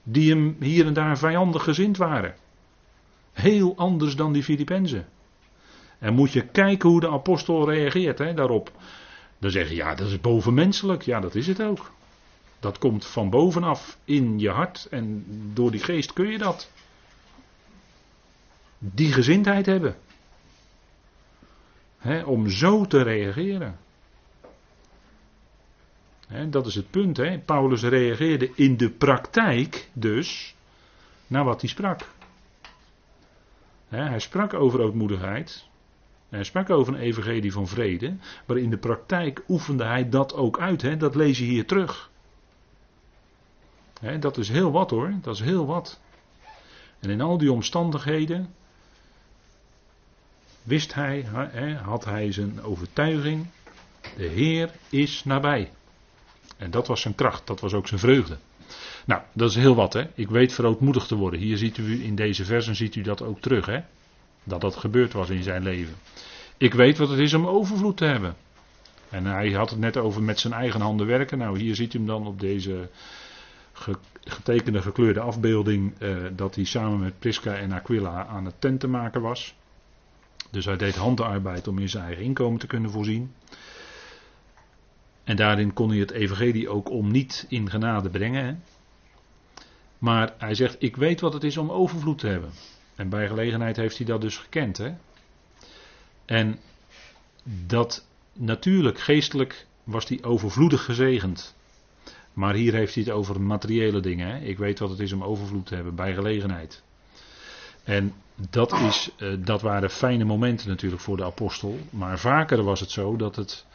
Die 0.03 0.31
hem 0.31 0.57
hier 0.61 0.87
en 0.87 0.93
daar 0.93 1.19
vijandig 1.19 1.63
gezind 1.63 1.97
waren. 1.97 2.35
Heel 3.33 3.77
anders 3.77 4.17
dan 4.17 4.33
die 4.33 4.43
Filippenzen. 4.43 5.07
En 5.99 6.15
moet 6.15 6.33
je 6.33 6.47
kijken 6.47 6.89
hoe 6.89 7.01
de 7.01 7.11
apostel 7.11 7.71
reageert 7.71 8.19
hè, 8.19 8.35
daarop. 8.35 8.73
Dan 9.39 9.51
zeg 9.51 9.69
je, 9.69 9.75
ja, 9.75 9.95
dat 9.95 10.09
is 10.09 10.21
bovenmenselijk. 10.21 11.03
Ja, 11.03 11.21
dat 11.21 11.35
is 11.35 11.47
het 11.47 11.63
ook. 11.63 11.91
Dat 12.62 12.78
komt 12.78 13.07
van 13.07 13.31
bovenaf 13.31 13.99
in 14.04 14.38
je 14.38 14.50
hart 14.50 14.87
en 14.90 15.25
door 15.54 15.71
die 15.71 15.81
geest 15.81 16.12
kun 16.12 16.26
je 16.26 16.38
dat. 16.38 16.71
Die 18.79 19.12
gezindheid 19.12 19.66
hebben. 19.66 19.96
om 22.25 22.51
zo 22.51 22.85
te 22.85 23.03
reageren. 23.03 23.79
dat 26.51 26.66
is 26.66 26.75
het 26.75 26.90
punt. 26.90 27.44
Paulus 27.44 27.83
reageerde 27.83 28.51
in 28.55 28.77
de 28.77 28.90
praktijk 28.90 29.88
dus 29.92 30.55
naar 31.27 31.44
wat 31.44 31.61
hij 31.61 31.70
sprak. 31.70 32.01
hij 33.88 34.18
sprak 34.18 34.55
over 34.55 34.81
ootmoedigheid. 34.81 35.66
Hij 36.29 36.44
sprak 36.44 36.70
over 36.70 36.94
een 36.94 37.01
evangelie 37.01 37.53
van 37.53 37.68
vrede. 37.68 38.16
Maar 38.46 38.57
in 38.57 38.70
de 38.70 38.79
praktijk 38.79 39.44
oefende 39.48 39.85
hij 39.85 40.09
dat 40.09 40.35
ook 40.35 40.59
uit. 40.59 41.01
Dat 41.01 41.14
lees 41.14 41.38
je 41.38 41.44
hier 41.44 41.66
terug 41.66 42.11
dat 44.21 44.38
is 44.38 44.49
heel 44.49 44.71
wat 44.71 44.91
hoor, 44.91 45.15
dat 45.21 45.35
is 45.35 45.41
heel 45.41 45.67
wat. 45.67 46.01
En 47.01 47.11
in 47.11 47.21
al 47.21 47.38
die 47.38 47.53
omstandigheden 47.53 48.55
wist 50.62 50.95
hij, 50.95 51.27
had 51.83 52.05
hij 52.05 52.33
zijn 52.33 52.62
overtuiging, 52.62 53.47
de 54.17 54.27
Heer 54.27 54.71
is 54.88 55.25
nabij. 55.25 55.71
En 56.57 56.71
dat 56.71 56.87
was 56.87 57.01
zijn 57.01 57.15
kracht, 57.15 57.47
dat 57.47 57.61
was 57.61 57.73
ook 57.73 57.88
zijn 57.88 58.01
vreugde. 58.01 58.37
Nou, 59.07 59.23
dat 59.33 59.51
is 59.51 59.57
heel 59.57 59.75
wat 59.75 59.93
hè. 59.93 60.07
Ik 60.15 60.29
weet 60.29 60.53
verootmoedigd 60.53 61.09
te 61.09 61.15
worden. 61.15 61.41
Hier 61.41 61.57
ziet 61.57 61.79
u 61.79 62.05
in 62.05 62.15
deze 62.15 62.45
versen 62.45 62.77
ziet 62.77 62.95
u 62.95 63.03
dat 63.03 63.23
ook 63.23 63.41
terug 63.41 63.67
hè. 63.67 63.81
Dat 64.45 64.61
dat 64.61 64.77
gebeurd 64.77 65.12
was 65.12 65.31
in 65.31 65.43
zijn 65.43 65.62
leven. 65.62 65.95
Ik 66.57 66.75
weet 66.75 66.99
wat 66.99 67.09
het 67.09 67.19
is 67.19 67.35
om 67.35 67.47
overvloed 67.47 67.97
te 67.97 68.05
hebben. 68.05 68.37
En 69.09 69.25
hij 69.25 69.51
had 69.51 69.71
het 69.71 69.79
net 69.79 69.97
over 69.97 70.23
met 70.23 70.41
zijn 70.41 70.53
eigen 70.53 70.81
handen 70.81 71.07
werken. 71.07 71.38
Nou, 71.38 71.59
hier 71.59 71.75
ziet 71.75 71.95
u 71.95 71.99
hem 71.99 72.07
dan 72.07 72.27
op 72.27 72.41
deze 72.41 72.88
getekende 74.25 74.83
gekleurde 74.83 75.21
afbeelding 75.21 75.99
eh, 75.99 76.16
dat 76.33 76.55
hij 76.55 76.64
samen 76.64 76.99
met 77.01 77.18
Prisca 77.18 77.55
en 77.55 77.73
Aquila 77.73 78.27
aan 78.27 78.45
het 78.45 78.61
tenten 78.61 78.90
maken 78.90 79.21
was. 79.21 79.55
Dus 80.51 80.64
hij 80.64 80.77
deed 80.77 80.97
handenarbeid 80.97 81.68
om 81.68 81.79
in 81.79 81.88
zijn 81.88 82.05
eigen 82.05 82.25
inkomen 82.25 82.59
te 82.59 82.66
kunnen 82.66 82.90
voorzien. 82.90 83.33
En 85.25 85.37
daarin 85.37 85.73
kon 85.73 85.88
hij 85.88 85.99
het 85.99 86.11
evangelie 86.11 86.68
ook 86.68 86.90
om 86.90 87.11
niet 87.11 87.47
in 87.49 87.71
genade 87.71 88.11
brengen. 88.11 88.62
Maar 89.99 90.35
hij 90.38 90.55
zegt, 90.55 90.77
ik 90.79 90.97
weet 90.97 91.21
wat 91.21 91.33
het 91.33 91.45
is 91.45 91.57
om 91.57 91.71
overvloed 91.71 92.18
te 92.18 92.27
hebben. 92.27 92.51
En 92.95 93.09
bij 93.09 93.29
gelegenheid 93.29 93.77
heeft 93.77 93.97
hij 93.97 94.07
dat 94.07 94.21
dus 94.21 94.38
gekend. 94.38 94.77
Hè? 94.79 94.95
En 96.25 96.59
dat 97.66 98.07
natuurlijk 98.33 99.01
geestelijk 99.01 99.66
was 99.85 100.09
hij 100.09 100.23
overvloedig 100.23 100.85
gezegend. 100.85 101.55
Maar 102.33 102.55
hier 102.55 102.73
heeft 102.73 102.95
hij 102.95 103.03
het 103.03 103.12
over 103.12 103.40
materiële 103.40 104.01
dingen. 104.01 104.29
Hè? 104.29 104.38
Ik 104.38 104.59
weet 104.59 104.79
wat 104.79 104.90
het 104.90 105.01
is 105.01 105.12
om 105.12 105.25
overvloed 105.25 105.66
te 105.66 105.75
hebben 105.75 105.95
bij 105.95 106.14
gelegenheid. 106.14 106.83
En 107.85 108.14
dat, 108.51 108.73
is, 108.73 109.11
uh, 109.18 109.35
dat 109.38 109.62
waren 109.62 109.90
fijne 109.90 110.25
momenten 110.25 110.68
natuurlijk 110.68 111.03
voor 111.03 111.16
de 111.16 111.25
apostel. 111.25 111.79
Maar 111.90 112.18
vaker 112.18 112.62
was 112.62 112.81
het 112.81 112.90
zo 112.90 113.16
dat 113.16 113.37
het 113.37 113.66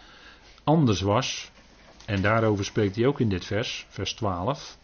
anders 0.64 1.02
was. 1.02 1.52
En 2.06 2.22
daarover 2.22 2.66
spreekt 2.66 2.96
hij 2.96 3.06
ook 3.06 3.20
in 3.20 3.30
dit 3.30 3.46
vers, 3.46 3.86
vers 3.90 4.14
12. 4.14 4.78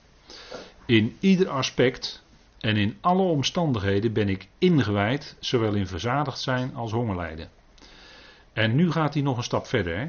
In 0.85 1.17
ieder 1.19 1.49
aspect 1.49 2.23
en 2.59 2.77
in 2.77 2.97
alle 3.01 3.21
omstandigheden 3.21 4.13
ben 4.13 4.29
ik 4.29 4.47
ingewijd, 4.57 5.35
zowel 5.39 5.73
in 5.73 5.87
verzadigd 5.87 6.39
zijn 6.39 6.75
als 6.75 6.91
hongerlijden. 6.91 7.49
En 8.53 8.75
nu 8.75 8.91
gaat 8.91 9.13
hij 9.13 9.23
nog 9.23 9.37
een 9.37 9.43
stap 9.43 9.67
verder. 9.67 9.97
Hè? 9.97 10.07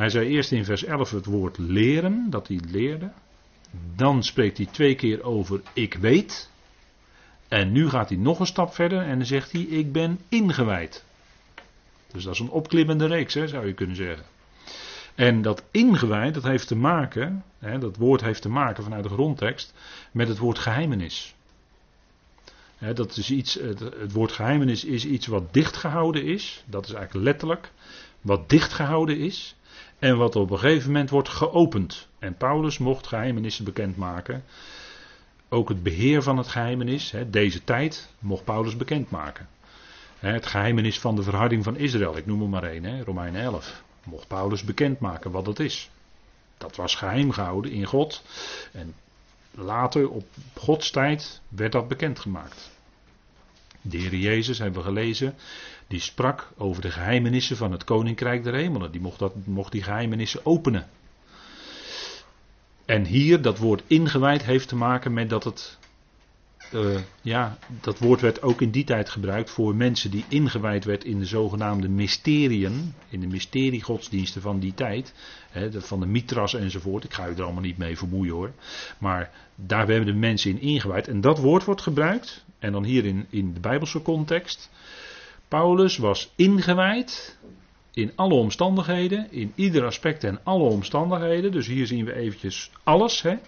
Hij 0.00 0.10
zei 0.10 0.28
eerst 0.28 0.52
in 0.52 0.64
vers 0.64 0.84
11 0.84 1.10
het 1.10 1.24
woord 1.24 1.58
leren, 1.58 2.26
dat 2.30 2.48
hij 2.48 2.60
leerde. 2.68 3.10
Dan 3.96 4.22
spreekt 4.22 4.56
hij 4.56 4.66
twee 4.66 4.94
keer 4.94 5.22
over 5.22 5.60
ik 5.72 5.94
weet. 5.94 6.50
En 7.48 7.72
nu 7.72 7.88
gaat 7.88 8.08
hij 8.08 8.18
nog 8.18 8.40
een 8.40 8.46
stap 8.46 8.74
verder 8.74 9.02
en 9.02 9.16
dan 9.16 9.26
zegt 9.26 9.52
hij 9.52 9.60
ik 9.60 9.92
ben 9.92 10.20
ingewijd. 10.28 11.04
Dus 12.12 12.24
dat 12.24 12.34
is 12.34 12.40
een 12.40 12.50
opklimmende 12.50 13.06
reeks, 13.06 13.34
hè, 13.34 13.48
zou 13.48 13.66
je 13.66 13.74
kunnen 13.74 13.96
zeggen. 13.96 14.24
En 15.14 15.42
dat 15.42 15.62
ingewijd, 15.70 16.34
dat 16.34 16.42
heeft 16.42 16.66
te 16.66 16.76
maken, 16.76 17.44
hè, 17.58 17.78
dat 17.78 17.96
woord 17.96 18.20
heeft 18.20 18.42
te 18.42 18.48
maken 18.48 18.82
vanuit 18.82 19.02
de 19.02 19.08
grondtekst, 19.08 19.74
met 20.12 20.28
het 20.28 20.38
woord 20.38 20.58
geheimenis. 20.58 21.34
Hè, 22.76 22.92
dat 22.92 23.16
is 23.16 23.30
iets, 23.30 23.54
het, 23.54 23.78
het 23.78 24.12
woord 24.12 24.32
geheimenis 24.32 24.84
is 24.84 25.04
iets 25.04 25.26
wat 25.26 25.52
dichtgehouden 25.52 26.24
is, 26.24 26.64
dat 26.66 26.86
is 26.86 26.92
eigenlijk 26.92 27.24
letterlijk, 27.24 27.70
wat 28.20 28.48
dichtgehouden 28.48 29.18
is. 29.18 29.54
En 30.00 30.16
wat 30.16 30.36
op 30.36 30.50
een 30.50 30.58
gegeven 30.58 30.90
moment 30.90 31.10
wordt 31.10 31.28
geopend. 31.28 32.08
En 32.18 32.36
Paulus 32.36 32.78
mocht 32.78 33.06
geheimenissen 33.06 33.64
bekendmaken. 33.64 34.44
Ook 35.48 35.68
het 35.68 35.82
beheer 35.82 36.22
van 36.22 36.36
het 36.36 36.48
geheimenis, 36.48 37.14
deze 37.26 37.64
tijd, 37.64 38.08
mocht 38.18 38.44
Paulus 38.44 38.76
bekendmaken. 38.76 39.48
Het 40.18 40.46
geheimenis 40.46 41.00
van 41.00 41.16
de 41.16 41.22
verharding 41.22 41.64
van 41.64 41.76
Israël, 41.76 42.16
ik 42.16 42.26
noem 42.26 42.42
er 42.42 42.48
maar 42.48 42.62
één, 42.62 43.04
Romein 43.04 43.36
11. 43.36 43.82
Mocht 44.04 44.28
Paulus 44.28 44.62
bekendmaken 44.62 45.30
wat 45.30 45.44
dat 45.44 45.58
is. 45.58 45.90
Dat 46.58 46.76
was 46.76 46.94
geheim 46.94 47.30
gehouden 47.30 47.70
in 47.70 47.84
God. 47.84 48.22
En 48.72 48.94
later, 49.50 50.10
op 50.10 50.24
Gods 50.54 50.90
tijd, 50.90 51.40
werd 51.48 51.72
dat 51.72 51.88
bekendgemaakt. 51.88 52.70
De 53.80 53.96
Heer 53.96 54.14
Jezus, 54.14 54.58
hebben 54.58 54.80
we 54.80 54.88
gelezen, 54.88 55.34
die 55.90 56.00
sprak 56.00 56.52
over 56.56 56.82
de 56.82 56.90
geheimenissen 56.90 57.56
van 57.56 57.72
het 57.72 57.84
Koninkrijk 57.84 58.42
der 58.44 58.54
Hemelen. 58.54 58.92
Die 58.92 59.00
mocht, 59.00 59.18
dat, 59.18 59.32
mocht 59.44 59.72
die 59.72 59.82
geheimenissen 59.82 60.46
openen. 60.46 60.88
En 62.84 63.04
hier, 63.04 63.42
dat 63.42 63.58
woord 63.58 63.82
ingewijd 63.86 64.44
heeft 64.44 64.68
te 64.68 64.76
maken 64.76 65.12
met 65.12 65.30
dat 65.30 65.44
het. 65.44 65.78
Uh, 66.74 66.98
ja, 67.22 67.58
dat 67.80 67.98
woord 67.98 68.20
werd 68.20 68.42
ook 68.42 68.60
in 68.60 68.70
die 68.70 68.84
tijd 68.84 69.08
gebruikt 69.08 69.50
voor 69.50 69.74
mensen 69.74 70.10
die 70.10 70.24
ingewijd 70.28 70.84
werd 70.84 71.04
in 71.04 71.18
de 71.18 71.24
zogenaamde 71.24 71.88
mysteriën, 71.88 72.94
in 73.08 73.20
de 73.20 73.26
mysteriegodsdiensten 73.26 74.42
van 74.42 74.58
die 74.58 74.74
tijd, 74.74 75.14
hè, 75.50 75.82
van 75.82 76.00
de 76.00 76.06
mitras 76.06 76.54
enzovoort. 76.54 77.04
Ik 77.04 77.14
ga 77.14 77.28
u 77.28 77.34
er 77.34 77.42
allemaal 77.42 77.62
niet 77.62 77.78
mee 77.78 77.96
vermoeien 77.96 78.34
hoor. 78.34 78.52
Maar 78.98 79.30
daar 79.54 79.86
werden 79.86 80.06
de 80.06 80.20
mensen 80.20 80.50
in 80.50 80.60
ingewijd. 80.60 81.08
En 81.08 81.20
dat 81.20 81.38
woord 81.38 81.64
wordt 81.64 81.82
gebruikt, 81.82 82.44
en 82.58 82.72
dan 82.72 82.84
hier 82.84 83.04
in, 83.04 83.26
in 83.30 83.54
de 83.54 83.60
Bijbelse 83.60 84.02
context. 84.02 84.70
Paulus 85.50 85.96
was 85.96 86.32
ingewijd 86.36 87.38
in 87.92 88.12
alle 88.16 88.34
omstandigheden, 88.34 89.32
in 89.32 89.52
ieder 89.54 89.84
aspect 89.84 90.24
en 90.24 90.40
alle 90.44 90.64
omstandigheden. 90.64 91.52
Dus 91.52 91.66
hier 91.66 91.86
zien 91.86 92.04
we 92.04 92.14
eventjes 92.14 92.70
alles, 92.82 93.22
hè? 93.22 93.38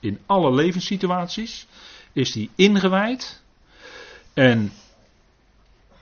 in 0.00 0.18
alle 0.26 0.52
levenssituaties 0.52 1.66
is 2.12 2.34
hij 2.34 2.48
ingewijd. 2.54 3.42
En 4.34 4.72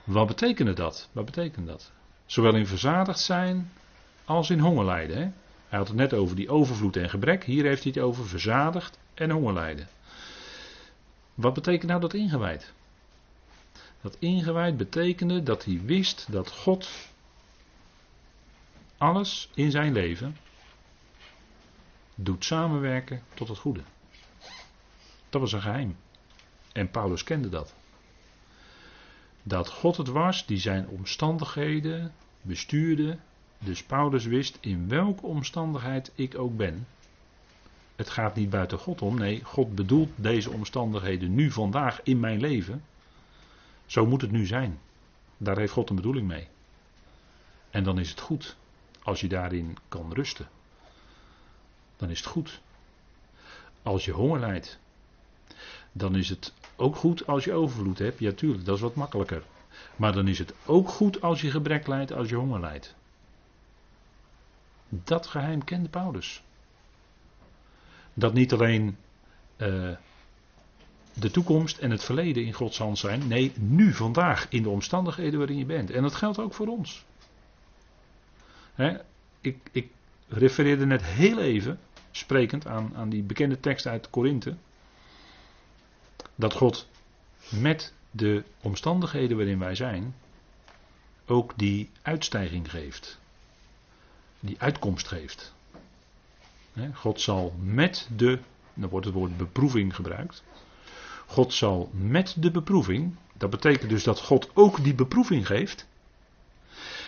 wat 0.03 0.27
betekende 0.27 0.73
dat? 0.73 1.09
Wat 1.11 1.25
betekent 1.25 1.67
dat? 1.67 1.91
Zowel 2.25 2.55
in 2.55 2.67
verzadigd 2.67 3.19
zijn 3.19 3.71
als 4.25 4.49
in 4.49 4.59
hongerlijden. 4.59 5.35
Hij 5.67 5.79
had 5.79 5.87
het 5.87 5.97
net 5.97 6.13
over 6.13 6.35
die 6.35 6.49
overvloed 6.49 6.95
en 6.95 7.09
gebrek. 7.09 7.43
Hier 7.43 7.65
heeft 7.65 7.83
hij 7.83 7.91
het 7.95 8.03
over 8.03 8.27
verzadigd 8.27 8.99
en 9.13 9.31
hongerlijden. 9.31 9.87
Wat 11.33 11.53
betekent 11.53 11.89
nou 11.89 12.01
dat 12.01 12.13
ingewijd? 12.13 12.73
Dat 14.01 14.15
ingewijd 14.19 14.77
betekende 14.77 15.43
dat 15.43 15.65
hij 15.65 15.81
wist 15.85 16.31
dat 16.31 16.51
God 16.51 16.89
alles 18.97 19.49
in 19.53 19.71
zijn 19.71 19.93
leven 19.93 20.37
doet 22.15 22.45
samenwerken 22.45 23.21
tot 23.33 23.47
het 23.47 23.57
goede. 23.57 23.81
Dat 25.29 25.41
was 25.41 25.53
een 25.53 25.61
geheim. 25.61 25.95
En 26.71 26.91
Paulus 26.91 27.23
kende 27.23 27.49
dat. 27.49 27.73
Dat 29.43 29.69
God 29.69 29.97
het 29.97 30.07
was 30.07 30.45
die 30.45 30.57
zijn 30.57 30.87
omstandigheden 30.87 32.13
bestuurde. 32.41 33.17
Dus 33.59 33.83
Paulus 33.83 34.25
wist 34.25 34.57
in 34.61 34.87
welke 34.89 35.25
omstandigheid 35.25 36.11
ik 36.15 36.37
ook 36.37 36.57
ben. 36.57 36.87
Het 37.95 38.09
gaat 38.09 38.35
niet 38.35 38.49
buiten 38.49 38.77
God 38.77 39.01
om. 39.01 39.17
Nee, 39.17 39.43
God 39.43 39.75
bedoelt 39.75 40.09
deze 40.15 40.51
omstandigheden 40.51 41.35
nu 41.35 41.51
vandaag 41.51 42.03
in 42.03 42.19
mijn 42.19 42.39
leven. 42.39 42.83
Zo 43.91 44.05
moet 44.05 44.21
het 44.21 44.31
nu 44.31 44.45
zijn. 44.45 44.79
Daar 45.37 45.57
heeft 45.57 45.73
God 45.73 45.89
een 45.89 45.95
bedoeling 45.95 46.27
mee. 46.27 46.47
En 47.69 47.83
dan 47.83 47.99
is 47.99 48.09
het 48.09 48.19
goed 48.19 48.55
als 49.03 49.21
je 49.21 49.27
daarin 49.27 49.77
kan 49.87 50.13
rusten. 50.13 50.49
Dan 51.97 52.09
is 52.09 52.17
het 52.17 52.27
goed. 52.27 52.61
Als 53.83 54.05
je 54.05 54.11
honger 54.11 54.39
lijdt, 54.39 54.79
dan 55.91 56.15
is 56.15 56.29
het 56.29 56.53
ook 56.75 56.95
goed 56.95 57.27
als 57.27 57.43
je 57.43 57.53
overvloed 57.53 57.99
hebt. 57.99 58.19
Ja, 58.19 58.31
tuurlijk, 58.31 58.65
dat 58.65 58.75
is 58.75 58.81
wat 58.81 58.95
makkelijker. 58.95 59.43
Maar 59.95 60.13
dan 60.13 60.27
is 60.27 60.39
het 60.39 60.53
ook 60.65 60.89
goed 60.89 61.21
als 61.21 61.41
je 61.41 61.51
gebrek 61.51 61.87
lijdt, 61.87 62.13
als 62.13 62.29
je 62.29 62.35
honger 62.35 62.59
lijdt. 62.59 62.95
Dat 64.89 65.27
geheim 65.27 65.63
kende 65.63 65.89
Paulus. 65.89 66.43
Dat 68.13 68.33
niet 68.33 68.53
alleen 68.53 68.97
uh, 69.57 69.91
de 71.21 71.31
toekomst 71.31 71.77
en 71.77 71.91
het 71.91 72.03
verleden 72.03 72.45
in 72.45 72.53
Gods 72.53 72.77
hand 72.77 72.97
zijn. 72.97 73.27
Nee, 73.27 73.51
nu, 73.59 73.93
vandaag, 73.93 74.47
in 74.49 74.63
de 74.63 74.69
omstandigheden 74.69 75.39
waarin 75.39 75.57
je 75.57 75.65
bent. 75.65 75.91
En 75.91 76.01
dat 76.01 76.15
geldt 76.15 76.39
ook 76.39 76.53
voor 76.53 76.67
ons. 76.67 77.05
ik, 79.41 79.57
ik 79.71 79.89
refereerde 80.27 80.85
net 80.85 81.03
heel 81.03 81.39
even, 81.39 81.79
sprekend 82.11 82.67
aan, 82.67 82.95
aan 82.95 83.09
die 83.09 83.23
bekende 83.23 83.59
tekst 83.59 83.87
uit 83.87 84.09
Korinthe. 84.09 84.55
Dat 86.35 86.53
God 86.53 86.87
met 87.49 87.93
de 88.11 88.43
omstandigheden 88.61 89.37
waarin 89.37 89.59
wij 89.59 89.75
zijn, 89.75 90.15
ook 91.25 91.53
die 91.57 91.89
uitstijging 92.01 92.69
geeft. 92.69 93.19
Die 94.39 94.55
uitkomst 94.59 95.07
geeft. 95.07 95.53
God 96.93 97.21
zal 97.21 97.55
met 97.59 98.09
de, 98.15 98.39
dan 98.73 98.89
wordt 98.89 99.05
het 99.05 99.15
woord 99.15 99.37
beproeving 99.37 99.95
gebruikt. 99.95 100.43
God 101.31 101.53
zal 101.53 101.89
met 101.93 102.35
de 102.37 102.51
beproeving, 102.51 103.15
dat 103.37 103.49
betekent 103.49 103.89
dus 103.89 104.03
dat 104.03 104.19
God 104.19 104.49
ook 104.53 104.83
die 104.83 104.95
beproeving 104.95 105.47
geeft. 105.47 105.87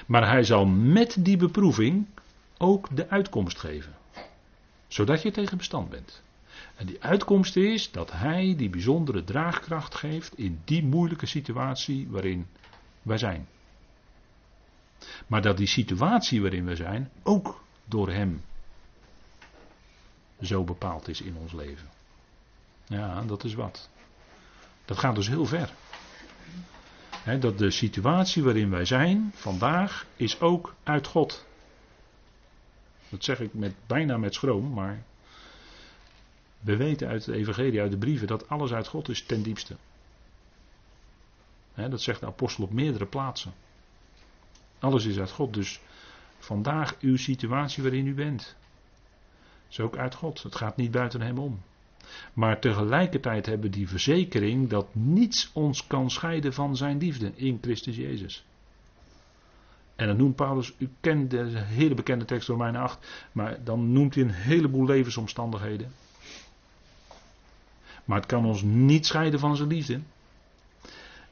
Maar 0.05 0.27
hij 0.27 0.43
zal 0.43 0.65
met 0.65 1.15
die 1.19 1.37
beproeving 1.37 2.05
ook 2.57 2.95
de 2.95 3.09
uitkomst 3.09 3.59
geven. 3.59 3.95
Zodat 4.87 5.21
je 5.21 5.31
tegen 5.31 5.57
bestand 5.57 5.89
bent. 5.89 6.23
En 6.75 6.85
die 6.85 7.03
uitkomst 7.03 7.55
is 7.55 7.91
dat 7.91 8.11
hij 8.11 8.55
die 8.57 8.69
bijzondere 8.69 9.23
draagkracht 9.23 9.95
geeft 9.95 10.37
in 10.37 10.61
die 10.63 10.83
moeilijke 10.83 11.25
situatie 11.25 12.07
waarin 12.09 12.47
wij 13.01 13.17
zijn. 13.17 13.47
Maar 15.27 15.41
dat 15.41 15.57
die 15.57 15.67
situatie 15.67 16.41
waarin 16.41 16.65
we 16.65 16.75
zijn 16.75 17.11
ook 17.23 17.63
door 17.85 18.09
hem 18.09 18.41
zo 20.41 20.63
bepaald 20.63 21.07
is 21.07 21.21
in 21.21 21.35
ons 21.35 21.53
leven. 21.53 21.87
Ja, 22.87 23.21
dat 23.21 23.43
is 23.43 23.53
wat. 23.53 23.89
Dat 24.85 24.97
gaat 24.97 25.15
dus 25.15 25.27
heel 25.27 25.45
ver. 25.45 25.73
dat 27.39 27.57
de 27.57 27.71
situatie 27.71 28.43
waarin 28.43 28.69
wij 28.69 28.85
zijn 28.85 29.31
vandaag 29.35 30.05
is 30.15 30.39
ook 30.39 30.73
uit 30.83 31.07
God. 31.07 31.45
Dat 33.09 33.23
zeg 33.23 33.39
ik 33.39 33.53
met, 33.53 33.73
bijna 33.87 34.17
met 34.17 34.33
schroom, 34.33 34.73
maar 34.73 35.03
we 36.59 36.75
weten 36.75 37.07
uit 37.07 37.25
de 37.25 37.33
evangelie, 37.33 37.81
uit 37.81 37.91
de 37.91 37.97
brieven, 37.97 38.27
dat 38.27 38.49
alles 38.49 38.73
uit 38.73 38.87
God 38.87 39.09
is 39.09 39.23
ten 39.25 39.43
diepste. 39.43 39.75
dat 41.75 42.01
zegt 42.01 42.19
de 42.19 42.25
apostel 42.25 42.63
op 42.63 42.71
meerdere 42.71 43.05
plaatsen. 43.05 43.53
Alles 44.79 45.05
is 45.05 45.19
uit 45.19 45.31
God, 45.31 45.53
dus 45.53 45.81
vandaag 46.39 46.95
uw 46.99 47.17
situatie 47.17 47.83
waarin 47.83 48.07
u 48.07 48.13
bent. 48.13 48.55
Is 49.69 49.79
ook 49.79 49.97
uit 49.97 50.15
God. 50.15 50.43
Het 50.43 50.55
gaat 50.55 50.77
niet 50.77 50.91
buiten 50.91 51.21
hem 51.21 51.37
om. 51.37 51.61
Maar 52.33 52.59
tegelijkertijd 52.59 53.45
hebben 53.45 53.71
die 53.71 53.87
verzekering 53.87 54.69
dat 54.69 54.95
niets 54.95 55.49
ons 55.53 55.87
kan 55.87 56.09
scheiden 56.09 56.53
van 56.53 56.75
zijn 56.75 56.97
liefde 56.97 57.31
in 57.35 57.57
Christus 57.61 57.95
Jezus. 57.95 58.45
En 59.95 60.07
dan 60.07 60.17
noemt 60.17 60.35
Paulus, 60.35 60.73
u 60.77 60.89
kent 60.99 61.31
de 61.31 61.49
hele 61.55 61.93
bekende 61.93 62.25
tekst 62.25 62.47
Romeinen 62.47 62.81
8, 62.81 63.27
maar 63.31 63.63
dan 63.63 63.91
noemt 63.91 64.15
hij 64.15 64.23
een 64.23 64.29
heleboel 64.29 64.85
levensomstandigheden. 64.85 65.91
Maar 68.05 68.17
het 68.17 68.25
kan 68.25 68.45
ons 68.45 68.61
niet 68.61 69.05
scheiden 69.05 69.39
van 69.39 69.55
zijn 69.55 69.69
liefde. 69.69 69.99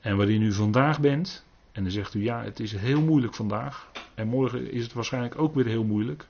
En 0.02 0.18
waarin 0.18 0.42
u 0.42 0.54
vandaag 0.54 1.00
bent, 1.00 1.46
en 1.72 1.84
dan 1.84 1.92
zegt 1.92 2.14
u 2.14 2.24
ja, 2.24 2.44
het 2.44 2.60
is 2.60 2.72
heel 2.72 3.02
moeilijk 3.02 3.36
vandaag, 3.36 3.92
en 4.16 4.28
morgen 4.28 4.72
is 4.72 4.84
het 4.84 4.94
waarschijnlijk 4.94 5.40
ook 5.40 5.56
weer 5.56 5.66
heel 5.66 5.84
moeilijk. 5.84 6.28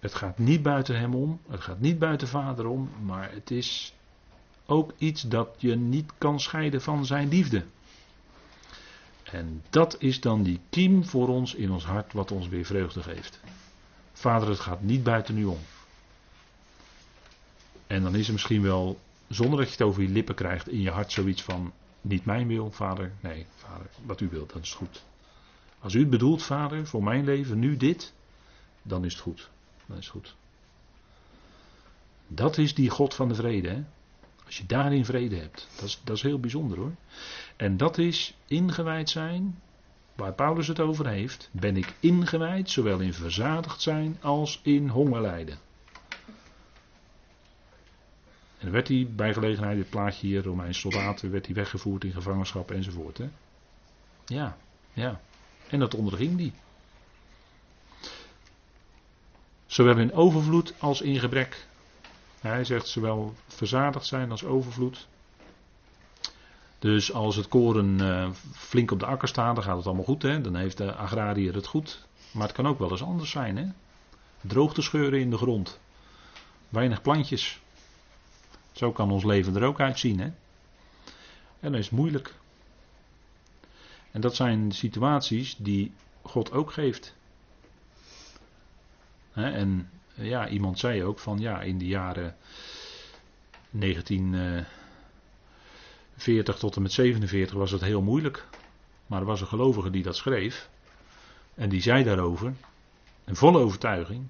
Het 0.00 0.14
gaat 0.14 0.38
niet 0.38 0.62
buiten 0.62 0.98
hem 0.98 1.14
om, 1.14 1.40
het 1.48 1.60
gaat 1.60 1.80
niet 1.80 1.98
buiten 1.98 2.28
vader 2.28 2.66
om, 2.66 2.90
maar 3.02 3.32
het 3.32 3.50
is 3.50 3.94
ook 4.66 4.92
iets 4.98 5.22
dat 5.22 5.48
je 5.58 5.76
niet 5.76 6.12
kan 6.18 6.40
scheiden 6.40 6.82
van 6.82 7.06
zijn 7.06 7.28
liefde. 7.28 7.64
En 9.22 9.62
dat 9.70 9.96
is 9.98 10.20
dan 10.20 10.42
die 10.42 10.60
kiem 10.70 11.04
voor 11.04 11.28
ons 11.28 11.54
in 11.54 11.70
ons 11.70 11.84
hart, 11.84 12.12
wat 12.12 12.30
ons 12.30 12.48
weer 12.48 12.64
vreugde 12.64 13.02
geeft. 13.02 13.40
Vader, 14.12 14.48
het 14.48 14.60
gaat 14.60 14.82
niet 14.82 15.02
buiten 15.02 15.38
u 15.38 15.44
om. 15.44 15.58
En 17.86 18.02
dan 18.02 18.14
is 18.14 18.26
er 18.26 18.32
misschien 18.32 18.62
wel, 18.62 18.98
zonder 19.28 19.58
dat 19.58 19.66
je 19.66 19.72
het 19.72 19.82
over 19.82 20.02
je 20.02 20.08
lippen 20.08 20.34
krijgt, 20.34 20.68
in 20.68 20.80
je 20.80 20.90
hart 20.90 21.12
zoiets 21.12 21.42
van: 21.42 21.72
niet 22.00 22.24
mijn 22.24 22.46
wil, 22.46 22.70
vader. 22.70 23.12
Nee, 23.20 23.46
vader, 23.54 23.86
wat 24.04 24.20
u 24.20 24.28
wilt, 24.28 24.52
dat 24.52 24.62
is 24.62 24.74
goed. 24.74 25.04
Als 25.80 25.94
u 25.94 25.98
het 25.98 26.10
bedoelt, 26.10 26.42
vader, 26.42 26.86
voor 26.86 27.02
mijn 27.02 27.24
leven 27.24 27.58
nu 27.58 27.76
dit, 27.76 28.12
dan 28.82 29.04
is 29.04 29.12
het 29.12 29.22
goed. 29.22 29.50
Dat 29.86 29.98
is 29.98 30.08
goed. 30.08 30.34
Dat 32.26 32.58
is 32.58 32.74
die 32.74 32.90
God 32.90 33.14
van 33.14 33.28
de 33.28 33.34
vrede. 33.34 33.68
Hè? 33.68 33.84
Als 34.44 34.58
je 34.58 34.66
daarin 34.66 35.04
vrede 35.04 35.36
hebt. 35.36 35.68
Dat 35.74 35.84
is, 35.84 36.00
dat 36.04 36.16
is 36.16 36.22
heel 36.22 36.40
bijzonder 36.40 36.78
hoor. 36.78 36.94
En 37.56 37.76
dat 37.76 37.98
is 37.98 38.36
ingewijd 38.46 39.10
zijn. 39.10 39.60
Waar 40.14 40.32
Paulus 40.32 40.68
het 40.68 40.80
over 40.80 41.06
heeft. 41.06 41.48
Ben 41.52 41.76
ik 41.76 41.94
ingewijd, 42.00 42.70
zowel 42.70 43.00
in 43.00 43.14
verzadigd 43.14 43.80
zijn 43.80 44.18
als 44.20 44.60
in 44.62 44.88
hongerlijden. 44.88 45.58
En 48.58 48.62
dan 48.62 48.70
werd 48.70 48.88
hij 48.88 49.08
bij 49.10 49.32
gelegenheid, 49.32 49.76
dit 49.76 49.90
plaatje 49.90 50.26
hier, 50.26 50.42
Romeinse 50.42 50.80
soldaten, 50.80 51.30
werd 51.30 51.46
hij 51.46 51.54
weggevoerd 51.54 52.04
in 52.04 52.12
gevangenschap 52.12 52.70
enzovoort. 52.70 53.18
Hè? 53.18 53.28
Ja, 54.26 54.56
ja. 54.92 55.20
En 55.68 55.78
dat 55.78 55.94
onderging 55.94 56.36
die. 56.36 56.52
Zowel 59.76 59.98
in 59.98 60.12
overvloed 60.12 60.74
als 60.78 61.00
in 61.00 61.18
gebrek. 61.18 61.66
Hij 62.40 62.64
zegt 62.64 62.88
zowel 62.88 63.34
verzadigd 63.46 64.06
zijn 64.06 64.30
als 64.30 64.44
overvloed. 64.44 65.06
Dus 66.78 67.12
als 67.12 67.36
het 67.36 67.48
koren 67.48 67.98
uh, 67.98 68.30
flink 68.52 68.90
op 68.90 69.00
de 69.00 69.06
akker 69.06 69.28
staat, 69.28 69.54
dan 69.54 69.64
gaat 69.64 69.76
het 69.76 69.86
allemaal 69.86 70.04
goed. 70.04 70.22
Hè? 70.22 70.40
Dan 70.40 70.54
heeft 70.54 70.76
de 70.76 70.94
agrariër 70.94 71.54
het 71.54 71.66
goed. 71.66 72.06
Maar 72.30 72.42
het 72.42 72.56
kan 72.56 72.66
ook 72.66 72.78
wel 72.78 72.90
eens 72.90 73.02
anders 73.02 73.30
zijn. 73.30 73.56
Hè? 73.56 73.66
Droogte 74.40 74.82
scheuren 74.82 75.20
in 75.20 75.30
de 75.30 75.38
grond. 75.38 75.80
weinig 76.68 77.02
plantjes. 77.02 77.60
Zo 78.72 78.92
kan 78.92 79.10
ons 79.10 79.24
leven 79.24 79.56
er 79.56 79.66
ook 79.66 79.80
uitzien. 79.80 80.20
Hè? 80.20 80.30
En 81.60 81.72
dat 81.72 81.80
is 81.80 81.90
moeilijk. 81.90 82.34
En 84.10 84.20
dat 84.20 84.34
zijn 84.34 84.72
situaties 84.72 85.56
die 85.58 85.92
God 86.22 86.52
ook 86.52 86.72
geeft. 86.72 87.14
En 89.44 89.90
ja, 90.14 90.48
iemand 90.48 90.78
zei 90.78 91.04
ook 91.04 91.18
van 91.18 91.38
ja, 91.38 91.60
in 91.60 91.78
de 91.78 91.86
jaren 91.86 92.36
1940 93.70 96.58
tot 96.58 96.76
en 96.76 96.82
met 96.82 96.92
47 96.92 97.56
was 97.56 97.70
het 97.70 97.80
heel 97.80 98.02
moeilijk. 98.02 98.46
Maar 99.06 99.20
er 99.20 99.26
was 99.26 99.40
een 99.40 99.46
gelovige 99.46 99.90
die 99.90 100.02
dat 100.02 100.16
schreef. 100.16 100.68
En 101.54 101.68
die 101.68 101.80
zei 101.80 102.04
daarover, 102.04 102.54
in 103.24 103.36
volle 103.36 103.58
overtuiging, 103.58 104.26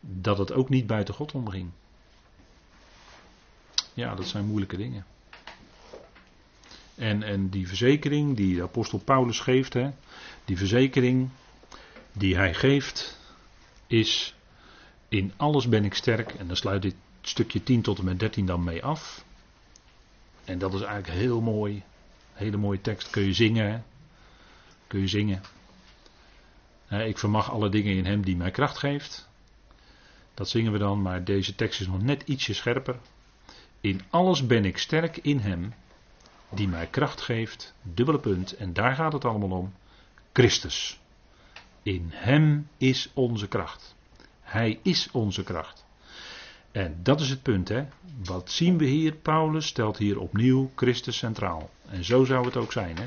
dat 0.00 0.38
het 0.38 0.52
ook 0.52 0.68
niet 0.68 0.86
buiten 0.86 1.14
God 1.14 1.32
omging. 1.32 1.70
Ja, 3.94 4.14
dat 4.14 4.26
zijn 4.26 4.44
moeilijke 4.44 4.76
dingen. 4.76 5.06
En, 6.94 7.22
en 7.22 7.48
die 7.48 7.68
verzekering 7.68 8.36
die 8.36 8.56
de 8.56 8.62
apostel 8.62 8.98
Paulus 8.98 9.40
geeft, 9.40 9.72
hè, 9.72 9.90
die 10.44 10.56
verzekering 10.56 11.28
die 12.12 12.36
hij 12.36 12.54
geeft, 12.54 13.15
is 13.86 14.34
in 15.08 15.32
alles 15.36 15.68
ben 15.68 15.84
ik 15.84 15.94
sterk. 15.94 16.30
En 16.30 16.46
dan 16.46 16.56
sluit 16.56 16.82
dit 16.82 16.94
stukje 17.20 17.62
10 17.62 17.82
tot 17.82 17.98
en 17.98 18.04
met 18.04 18.18
13 18.18 18.46
dan 18.46 18.64
mee 18.64 18.84
af. 18.84 19.24
En 20.44 20.58
dat 20.58 20.74
is 20.74 20.80
eigenlijk 20.80 21.18
heel 21.18 21.40
mooi. 21.40 21.82
Hele 22.32 22.56
mooie 22.56 22.80
tekst. 22.80 23.10
Kun 23.10 23.22
je 23.22 23.32
zingen. 23.32 23.70
Hè? 23.70 23.80
Kun 24.86 25.00
je 25.00 25.08
zingen. 25.08 25.42
Ik 26.88 27.18
vermag 27.18 27.50
alle 27.50 27.68
dingen 27.68 27.94
in 27.94 28.04
hem 28.04 28.22
die 28.22 28.36
mij 28.36 28.50
kracht 28.50 28.78
geeft. 28.78 29.28
Dat 30.34 30.48
zingen 30.48 30.72
we 30.72 30.78
dan, 30.78 31.02
maar 31.02 31.24
deze 31.24 31.54
tekst 31.54 31.80
is 31.80 31.86
nog 31.86 32.02
net 32.02 32.22
ietsje 32.22 32.54
scherper. 32.54 32.96
In 33.80 34.00
alles 34.10 34.46
ben 34.46 34.64
ik 34.64 34.78
sterk 34.78 35.16
in 35.16 35.38
hem 35.38 35.74
die 36.50 36.68
mij 36.68 36.86
kracht 36.86 37.20
geeft. 37.20 37.74
Dubbele 37.82 38.18
punt. 38.18 38.56
En 38.56 38.72
daar 38.72 38.94
gaat 38.94 39.12
het 39.12 39.24
allemaal 39.24 39.58
om. 39.58 39.74
Christus. 40.32 41.00
In 41.86 42.10
hem 42.10 42.68
is 42.76 43.10
onze 43.14 43.48
kracht. 43.48 43.94
Hij 44.40 44.78
is 44.82 45.08
onze 45.12 45.42
kracht. 45.42 45.84
En 46.72 46.96
dat 47.02 47.20
is 47.20 47.30
het 47.30 47.42
punt, 47.42 47.68
hè. 47.68 47.84
Wat 48.24 48.50
zien 48.50 48.78
we 48.78 48.84
hier? 48.84 49.12
Paulus 49.12 49.66
stelt 49.66 49.98
hier 49.98 50.18
opnieuw 50.18 50.70
Christus 50.74 51.16
centraal. 51.16 51.70
En 51.88 52.04
zo 52.04 52.24
zou 52.24 52.44
het 52.44 52.56
ook 52.56 52.72
zijn, 52.72 52.96
hè. 52.96 53.06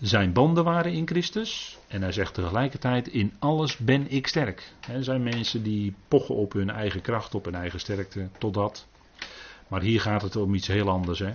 Zijn 0.00 0.32
banden 0.32 0.64
waren 0.64 0.92
in 0.92 1.06
Christus. 1.06 1.78
En 1.86 2.02
hij 2.02 2.12
zegt 2.12 2.34
tegelijkertijd: 2.34 3.08
In 3.08 3.32
alles 3.38 3.76
ben 3.76 4.10
ik 4.10 4.26
sterk. 4.26 4.72
Er 4.88 5.04
zijn 5.04 5.22
mensen 5.22 5.62
die 5.62 5.94
pochen 6.08 6.34
op 6.34 6.52
hun 6.52 6.70
eigen 6.70 7.00
kracht, 7.00 7.34
op 7.34 7.44
hun 7.44 7.54
eigen 7.54 7.80
sterkte, 7.80 8.28
tot 8.38 8.54
dat. 8.54 8.86
Maar 9.68 9.82
hier 9.82 10.00
gaat 10.00 10.22
het 10.22 10.36
om 10.36 10.54
iets 10.54 10.66
heel 10.66 10.88
anders. 10.88 11.18
Hè? 11.18 11.34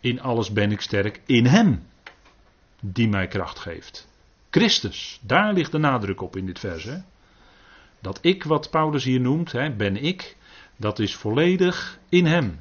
In 0.00 0.20
alles 0.20 0.52
ben 0.52 0.72
ik 0.72 0.80
sterk 0.80 1.20
in 1.26 1.46
Hem, 1.46 1.82
die 2.80 3.08
mij 3.08 3.28
kracht 3.28 3.58
geeft. 3.58 4.12
Christus, 4.54 5.20
daar 5.22 5.52
ligt 5.52 5.72
de 5.72 5.78
nadruk 5.78 6.20
op 6.20 6.36
in 6.36 6.46
dit 6.46 6.58
vers. 6.58 6.84
Hè? 6.84 6.98
Dat 8.00 8.18
ik, 8.20 8.44
wat 8.44 8.70
Paulus 8.70 9.04
hier 9.04 9.20
noemt, 9.20 9.52
hè, 9.52 9.70
ben 9.70 9.96
ik, 9.96 10.36
dat 10.76 10.98
is 10.98 11.14
volledig 11.14 11.98
in 12.08 12.26
Hem. 12.26 12.58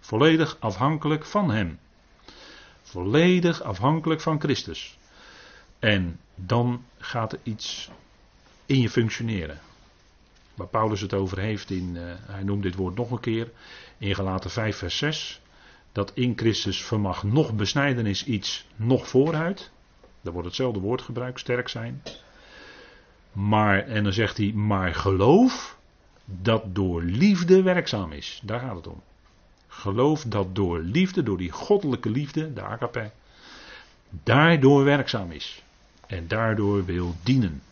Volledig 0.00 0.56
afhankelijk 0.60 1.24
van 1.24 1.50
Hem. 1.50 1.78
Volledig 2.82 3.62
afhankelijk 3.62 4.20
van 4.20 4.40
Christus. 4.40 4.98
En 5.78 6.20
dan 6.34 6.84
gaat 6.98 7.32
er 7.32 7.38
iets 7.42 7.90
in 8.66 8.80
je 8.80 8.90
functioneren. 8.90 9.60
Waar 10.54 10.68
Paulus 10.68 11.00
het 11.00 11.14
over 11.14 11.38
heeft, 11.38 11.70
in, 11.70 11.94
uh, 11.94 12.02
hij 12.20 12.42
noemt 12.42 12.62
dit 12.62 12.74
woord 12.74 12.96
nog 12.96 13.10
een 13.10 13.20
keer, 13.20 13.50
in 13.98 14.14
Galaten 14.14 14.50
5 14.50 14.76
vers 14.76 14.96
6. 14.98 15.40
Dat 15.92 16.12
in 16.14 16.32
Christus 16.36 16.84
vermag 16.84 17.22
nog 17.22 17.54
besnijdenis 17.54 18.24
iets 18.24 18.66
nog 18.76 19.08
vooruit. 19.08 19.70
Daar 20.26 20.34
wordt 20.34 20.48
hetzelfde 20.48 20.80
woord 20.80 21.02
gebruikt, 21.02 21.40
sterk 21.40 21.68
zijn. 21.68 22.02
Maar, 23.32 23.86
en 23.86 24.04
dan 24.04 24.12
zegt 24.12 24.36
hij, 24.36 24.52
maar 24.52 24.94
geloof 24.94 25.76
dat 26.24 26.74
door 26.74 27.02
liefde 27.02 27.62
werkzaam 27.62 28.12
is. 28.12 28.40
Daar 28.44 28.60
gaat 28.60 28.76
het 28.76 28.86
om. 28.86 29.02
Geloof 29.68 30.22
dat 30.22 30.54
door 30.54 30.80
liefde, 30.80 31.22
door 31.22 31.38
die 31.38 31.50
goddelijke 31.50 32.10
liefde, 32.10 32.52
de 32.52 32.62
agape, 32.62 33.10
daardoor 34.08 34.84
werkzaam 34.84 35.30
is. 35.30 35.62
En 36.06 36.28
daardoor 36.28 36.84
wil 36.84 37.14
dienen. 37.22 37.62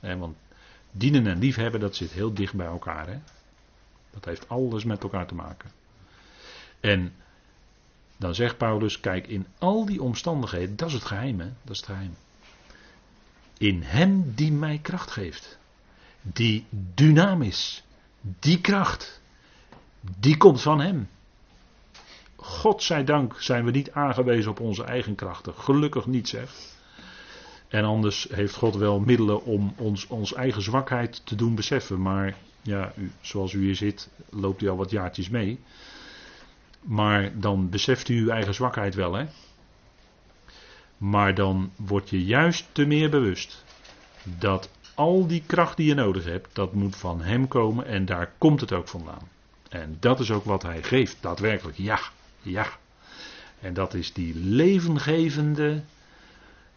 want 0.00 0.36
dienen 0.90 1.26
en 1.26 1.38
liefhebben, 1.38 1.80
dat 1.80 1.96
zit 1.96 2.10
heel 2.10 2.34
dicht 2.34 2.54
bij 2.54 2.66
elkaar. 2.66 3.06
Hè? 3.06 3.18
Dat 4.10 4.24
heeft 4.24 4.48
alles 4.48 4.84
met 4.84 5.02
elkaar 5.02 5.26
te 5.26 5.34
maken. 5.34 5.70
En 6.80 7.12
dan 8.22 8.34
zegt 8.34 8.56
Paulus, 8.56 9.00
kijk, 9.00 9.26
in 9.26 9.46
al 9.58 9.84
die 9.84 10.02
omstandigheden, 10.02 10.76
dat 10.76 10.88
is 10.88 10.94
het 10.94 11.04
geheim, 11.04 11.40
hè? 11.40 11.46
dat 11.62 11.72
is 11.72 11.76
het 11.76 11.86
geheim. 11.86 12.16
In 13.58 13.82
hem 13.82 14.32
die 14.34 14.52
mij 14.52 14.78
kracht 14.78 15.10
geeft. 15.10 15.58
Die 16.22 16.66
dynamisch. 16.94 17.82
Die 18.20 18.60
kracht. 18.60 19.20
Die 20.18 20.36
komt 20.36 20.60
van 20.60 20.80
hem. 20.80 21.08
God 22.36 22.82
zij 22.82 23.04
dank 23.04 23.40
zijn 23.40 23.64
we 23.64 23.70
niet 23.70 23.92
aangewezen 23.92 24.50
op 24.50 24.60
onze 24.60 24.84
eigen 24.84 25.14
krachten. 25.14 25.54
Gelukkig 25.54 26.06
niet 26.06 26.28
zeg. 26.28 26.54
En 27.68 27.84
anders 27.84 28.26
heeft 28.30 28.54
God 28.54 28.74
wel 28.74 29.00
middelen 29.00 29.44
om 29.44 29.74
ons, 29.76 30.06
ons 30.06 30.34
eigen 30.34 30.62
zwakheid 30.62 31.26
te 31.26 31.34
doen 31.34 31.54
beseffen. 31.54 32.02
Maar 32.02 32.36
ja, 32.62 32.92
u, 32.96 33.12
zoals 33.20 33.52
u 33.52 33.62
hier 33.62 33.76
zit, 33.76 34.10
loopt 34.30 34.62
u 34.62 34.68
al 34.68 34.76
wat 34.76 34.90
jaartjes 34.90 35.28
mee. 35.28 35.58
Maar 36.82 37.40
dan 37.40 37.70
beseft 37.70 38.08
u 38.08 38.20
uw 38.20 38.28
eigen 38.28 38.54
zwakheid 38.54 38.94
wel, 38.94 39.12
hè? 39.14 39.26
Maar 40.96 41.34
dan 41.34 41.72
word 41.76 42.10
je 42.10 42.24
juist 42.24 42.66
te 42.72 42.86
meer 42.86 43.10
bewust 43.10 43.64
dat 44.22 44.70
al 44.94 45.26
die 45.26 45.42
kracht 45.46 45.76
die 45.76 45.86
je 45.86 45.94
nodig 45.94 46.24
hebt, 46.24 46.54
dat 46.54 46.72
moet 46.72 46.96
van 46.96 47.22
Hem 47.22 47.48
komen 47.48 47.86
en 47.86 48.04
daar 48.04 48.32
komt 48.38 48.60
het 48.60 48.72
ook 48.72 48.88
vandaan. 48.88 49.28
En 49.68 49.96
dat 50.00 50.20
is 50.20 50.30
ook 50.30 50.44
wat 50.44 50.62
Hij 50.62 50.82
geeft, 50.82 51.16
daadwerkelijk. 51.20 51.76
Ja, 51.76 52.00
ja. 52.42 52.66
En 53.60 53.74
dat 53.74 53.94
is 53.94 54.12
die 54.12 54.34
levengevende, 54.34 55.82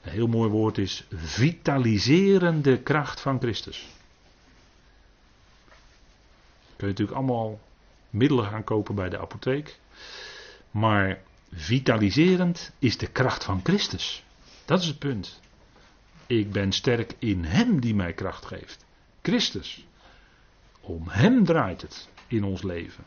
een 0.01 0.11
heel 0.11 0.27
mooi 0.27 0.49
woord 0.49 0.77
is, 0.77 1.05
vitaliserende 1.13 2.77
kracht 2.81 3.21
van 3.21 3.39
Christus. 3.39 3.87
Kun 6.75 6.87
je 6.87 6.93
natuurlijk 6.93 7.17
allemaal 7.17 7.59
middelen 8.09 8.45
gaan 8.45 8.63
kopen 8.63 8.95
bij 8.95 9.09
de 9.09 9.19
apotheek. 9.19 9.79
Maar 10.71 11.21
vitaliserend 11.53 12.71
is 12.79 12.97
de 12.97 13.07
kracht 13.07 13.43
van 13.43 13.59
Christus. 13.63 14.23
Dat 14.65 14.81
is 14.81 14.87
het 14.87 14.99
punt. 14.99 15.39
Ik 16.27 16.51
ben 16.51 16.71
sterk 16.71 17.15
in 17.19 17.43
Hem 17.43 17.79
die 17.79 17.95
mij 17.95 18.13
kracht 18.13 18.45
geeft. 18.45 18.85
Christus. 19.21 19.85
Om 20.81 21.07
Hem 21.07 21.45
draait 21.45 21.81
het 21.81 22.07
in 22.27 22.43
ons 22.43 22.63
leven. 22.63 23.03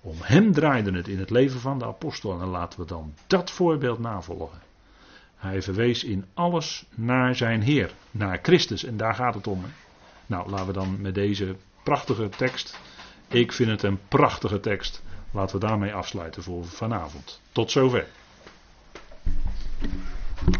Om 0.00 0.16
Hem 0.20 0.52
draaide 0.52 0.92
het 0.92 1.08
in 1.08 1.18
het 1.18 1.30
leven 1.30 1.60
van 1.60 1.78
de 1.78 1.84
apostel. 1.84 2.40
En 2.40 2.46
laten 2.46 2.80
we 2.80 2.86
dan 2.86 3.14
dat 3.26 3.50
voorbeeld 3.50 3.98
navolgen. 3.98 4.62
Hij 5.36 5.62
verwees 5.62 6.04
in 6.04 6.24
alles 6.34 6.86
naar 6.94 7.34
zijn 7.34 7.62
Heer, 7.62 7.90
naar 8.10 8.38
Christus. 8.42 8.84
En 8.84 8.96
daar 8.96 9.14
gaat 9.14 9.34
het 9.34 9.46
om. 9.46 9.64
Nou, 10.26 10.50
laten 10.50 10.66
we 10.66 10.72
dan 10.72 11.00
met 11.00 11.14
deze 11.14 11.56
prachtige 11.82 12.28
tekst. 12.28 12.78
Ik 13.28 13.52
vind 13.52 13.70
het 13.70 13.82
een 13.82 13.98
prachtige 14.08 14.60
tekst. 14.60 15.02
Laten 15.36 15.60
we 15.60 15.66
daarmee 15.66 15.94
afsluiten 15.94 16.42
voor 16.42 16.64
vanavond. 16.66 17.40
Tot 17.52 17.70
zover. 17.70 18.06